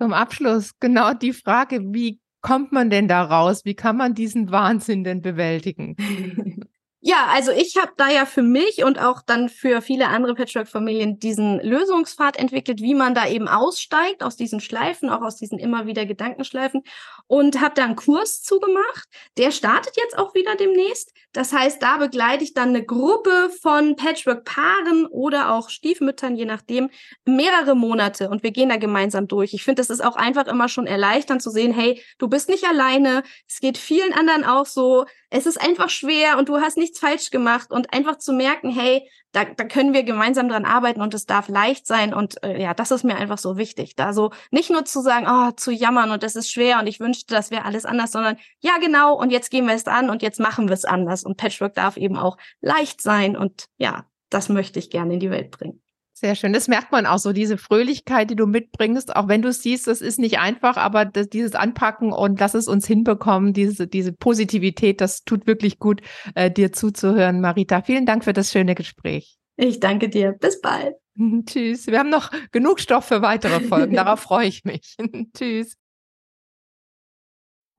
Zum 0.00 0.12
Abschluss 0.12 0.72
genau 0.80 1.14
die 1.14 1.32
Frage, 1.32 1.80
wie 1.94 2.20
kommt 2.44 2.72
man 2.72 2.90
denn 2.90 3.08
da 3.08 3.22
raus? 3.22 3.64
Wie 3.64 3.74
kann 3.74 3.96
man 3.96 4.14
diesen 4.14 4.52
Wahnsinn 4.52 5.02
denn 5.02 5.22
bewältigen? 5.22 5.96
Ja, 7.06 7.26
also 7.30 7.50
ich 7.50 7.76
habe 7.76 7.92
da 7.98 8.08
ja 8.08 8.24
für 8.24 8.40
mich 8.40 8.82
und 8.82 8.98
auch 8.98 9.20
dann 9.20 9.50
für 9.50 9.82
viele 9.82 10.08
andere 10.08 10.34
Patchwork-Familien 10.34 11.18
diesen 11.18 11.60
Lösungspfad 11.60 12.38
entwickelt, 12.38 12.80
wie 12.80 12.94
man 12.94 13.14
da 13.14 13.28
eben 13.28 13.46
aussteigt 13.46 14.22
aus 14.22 14.36
diesen 14.36 14.58
Schleifen, 14.58 15.10
auch 15.10 15.20
aus 15.20 15.36
diesen 15.36 15.58
immer 15.58 15.84
wieder 15.84 16.06
Gedankenschleifen 16.06 16.82
und 17.26 17.60
habe 17.60 17.74
da 17.74 17.84
einen 17.84 17.96
Kurs 17.96 18.42
zugemacht. 18.42 19.06
Der 19.36 19.50
startet 19.50 19.98
jetzt 19.98 20.16
auch 20.16 20.34
wieder 20.34 20.56
demnächst. 20.56 21.12
Das 21.34 21.52
heißt, 21.52 21.82
da 21.82 21.98
begleite 21.98 22.42
ich 22.42 22.54
dann 22.54 22.70
eine 22.70 22.82
Gruppe 22.82 23.50
von 23.60 23.96
Patchwork-Paaren 23.96 25.04
oder 25.04 25.52
auch 25.52 25.68
Stiefmüttern, 25.68 26.36
je 26.36 26.46
nachdem, 26.46 26.88
mehrere 27.26 27.74
Monate 27.74 28.30
und 28.30 28.42
wir 28.42 28.50
gehen 28.50 28.70
da 28.70 28.78
gemeinsam 28.78 29.28
durch. 29.28 29.52
Ich 29.52 29.62
finde, 29.62 29.82
das 29.82 29.90
ist 29.90 30.02
auch 30.02 30.16
einfach 30.16 30.46
immer 30.46 30.70
schon 30.70 30.86
erleichternd 30.86 31.42
zu 31.42 31.50
sehen, 31.50 31.74
hey, 31.74 32.00
du 32.16 32.28
bist 32.28 32.48
nicht 32.48 32.64
alleine, 32.64 33.24
es 33.46 33.60
geht 33.60 33.76
vielen 33.76 34.14
anderen 34.14 34.44
auch 34.44 34.64
so, 34.64 35.04
es 35.28 35.46
ist 35.46 35.60
einfach 35.60 35.90
schwer 35.90 36.38
und 36.38 36.48
du 36.48 36.60
hast 36.60 36.76
nichts 36.94 37.00
falsch 37.00 37.30
gemacht 37.30 37.70
und 37.70 37.92
einfach 37.92 38.18
zu 38.18 38.32
merken, 38.32 38.70
hey, 38.70 39.08
da, 39.32 39.44
da 39.44 39.64
können 39.64 39.92
wir 39.92 40.04
gemeinsam 40.04 40.48
dran 40.48 40.64
arbeiten 40.64 41.00
und 41.00 41.12
es 41.14 41.26
darf 41.26 41.48
leicht 41.48 41.86
sein 41.86 42.14
und 42.14 42.42
äh, 42.44 42.60
ja, 42.60 42.72
das 42.72 42.90
ist 42.92 43.04
mir 43.04 43.16
einfach 43.16 43.38
so 43.38 43.56
wichtig. 43.56 43.96
Da 43.96 44.12
so 44.12 44.30
nicht 44.50 44.70
nur 44.70 44.84
zu 44.84 45.00
sagen, 45.00 45.26
oh, 45.28 45.50
zu 45.52 45.72
jammern 45.72 46.12
und 46.12 46.22
das 46.22 46.36
ist 46.36 46.50
schwer 46.50 46.78
und 46.78 46.86
ich 46.86 47.00
wünschte, 47.00 47.34
das 47.34 47.50
wäre 47.50 47.64
alles 47.64 47.84
anders, 47.84 48.12
sondern 48.12 48.36
ja, 48.60 48.78
genau 48.80 49.14
und 49.14 49.30
jetzt 49.30 49.50
gehen 49.50 49.66
wir 49.66 49.74
es 49.74 49.86
an 49.86 50.08
und 50.08 50.22
jetzt 50.22 50.38
machen 50.38 50.68
wir 50.68 50.74
es 50.74 50.84
anders 50.84 51.24
und 51.24 51.36
Patchwork 51.36 51.74
darf 51.74 51.96
eben 51.96 52.16
auch 52.16 52.36
leicht 52.60 53.02
sein 53.02 53.36
und 53.36 53.66
ja, 53.76 54.06
das 54.30 54.48
möchte 54.48 54.78
ich 54.78 54.90
gerne 54.90 55.14
in 55.14 55.20
die 55.20 55.30
Welt 55.30 55.50
bringen. 55.50 55.83
Sehr 56.16 56.36
schön. 56.36 56.52
Das 56.52 56.68
merkt 56.68 56.92
man 56.92 57.06
auch 57.06 57.18
so, 57.18 57.32
diese 57.32 57.58
Fröhlichkeit, 57.58 58.30
die 58.30 58.36
du 58.36 58.46
mitbringst, 58.46 59.16
auch 59.16 59.26
wenn 59.26 59.42
du 59.42 59.52
siehst, 59.52 59.88
das 59.88 60.00
ist 60.00 60.20
nicht 60.20 60.38
einfach, 60.38 60.76
aber 60.76 61.04
das, 61.04 61.28
dieses 61.28 61.56
Anpacken 61.56 62.12
und 62.12 62.38
lass 62.38 62.54
es 62.54 62.68
uns 62.68 62.86
hinbekommen, 62.86 63.52
diese, 63.52 63.88
diese 63.88 64.12
Positivität, 64.12 65.00
das 65.00 65.24
tut 65.24 65.48
wirklich 65.48 65.80
gut, 65.80 66.02
äh, 66.36 66.52
dir 66.52 66.72
zuzuhören, 66.72 67.40
Marita. 67.40 67.82
Vielen 67.82 68.06
Dank 68.06 68.22
für 68.22 68.32
das 68.32 68.52
schöne 68.52 68.76
Gespräch. 68.76 69.36
Ich 69.56 69.80
danke 69.80 70.08
dir. 70.08 70.32
Bis 70.32 70.60
bald. 70.60 70.94
Tschüss. 71.46 71.88
Wir 71.88 71.98
haben 71.98 72.10
noch 72.10 72.30
genug 72.52 72.78
Stoff 72.78 73.06
für 73.06 73.20
weitere 73.20 73.60
Folgen. 73.60 73.96
Darauf 73.96 74.20
freue 74.22 74.46
ich 74.46 74.64
mich. 74.64 74.96
Tschüss. 75.36 75.76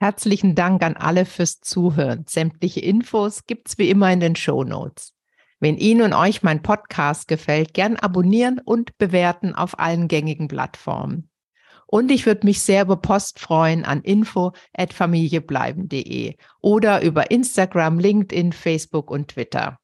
Herzlichen 0.01 0.55
Dank 0.55 0.83
an 0.83 0.97
alle 0.97 1.25
fürs 1.25 1.61
Zuhören. 1.61 2.25
Sämtliche 2.27 2.81
Infos 2.81 3.45
gibt's 3.45 3.77
wie 3.77 3.89
immer 3.89 4.11
in 4.11 4.19
den 4.19 4.35
Show 4.35 4.65
Notes. 4.65 5.14
Wenn 5.59 5.77
Ihnen 5.77 6.01
und 6.01 6.13
euch 6.13 6.43
mein 6.43 6.61
Podcast 6.61 7.27
gefällt, 7.27 7.73
gern 7.73 7.95
abonnieren 7.95 8.61
und 8.63 8.95
bewerten 8.97 9.55
auf 9.55 9.79
allen 9.79 10.07
gängigen 10.07 10.47
Plattformen. 10.47 11.29
Und 11.87 12.11
ich 12.11 12.25
würde 12.25 12.45
mich 12.45 12.61
sehr 12.61 12.83
über 12.83 12.97
Post 12.97 13.39
freuen 13.39 13.85
an 13.85 14.01
info@familiebleiben.de 14.01 16.35
oder 16.61 17.01
über 17.01 17.31
Instagram, 17.31 17.99
LinkedIn, 17.99 18.51
Facebook 18.53 19.11
und 19.11 19.27
Twitter. 19.29 19.79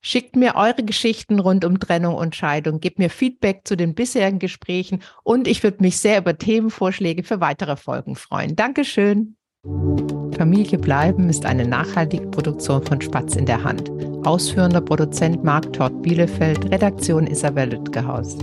Schickt 0.00 0.36
mir 0.36 0.54
eure 0.54 0.84
Geschichten 0.84 1.40
rund 1.40 1.64
um 1.64 1.80
Trennung 1.80 2.14
und 2.14 2.36
Scheidung, 2.36 2.80
gebt 2.80 2.98
mir 2.98 3.08
Feedback 3.10 3.62
zu 3.64 3.76
den 3.76 3.94
bisherigen 3.94 4.38
Gesprächen 4.38 5.02
und 5.24 5.48
ich 5.48 5.62
würde 5.62 5.82
mich 5.82 5.98
sehr 5.98 6.18
über 6.18 6.38
Themenvorschläge 6.38 7.22
für 7.22 7.40
weitere 7.40 7.76
Folgen 7.76 8.16
freuen. 8.16 8.56
Dankeschön. 8.56 9.36
Familie 10.36 10.78
bleiben 10.78 11.28
ist 11.28 11.46
eine 11.46 11.66
nachhaltige 11.66 12.26
Produktion 12.26 12.82
von 12.84 13.00
Spatz 13.00 13.36
in 13.36 13.46
der 13.46 13.64
Hand. 13.64 13.90
Ausführender 14.24 14.80
Produzent 14.80 15.42
Marc 15.44 15.72
Todd 15.72 16.02
Bielefeld, 16.02 16.70
Redaktion 16.70 17.26
Isabel 17.26 17.70
Lütgehaus. 17.70 18.36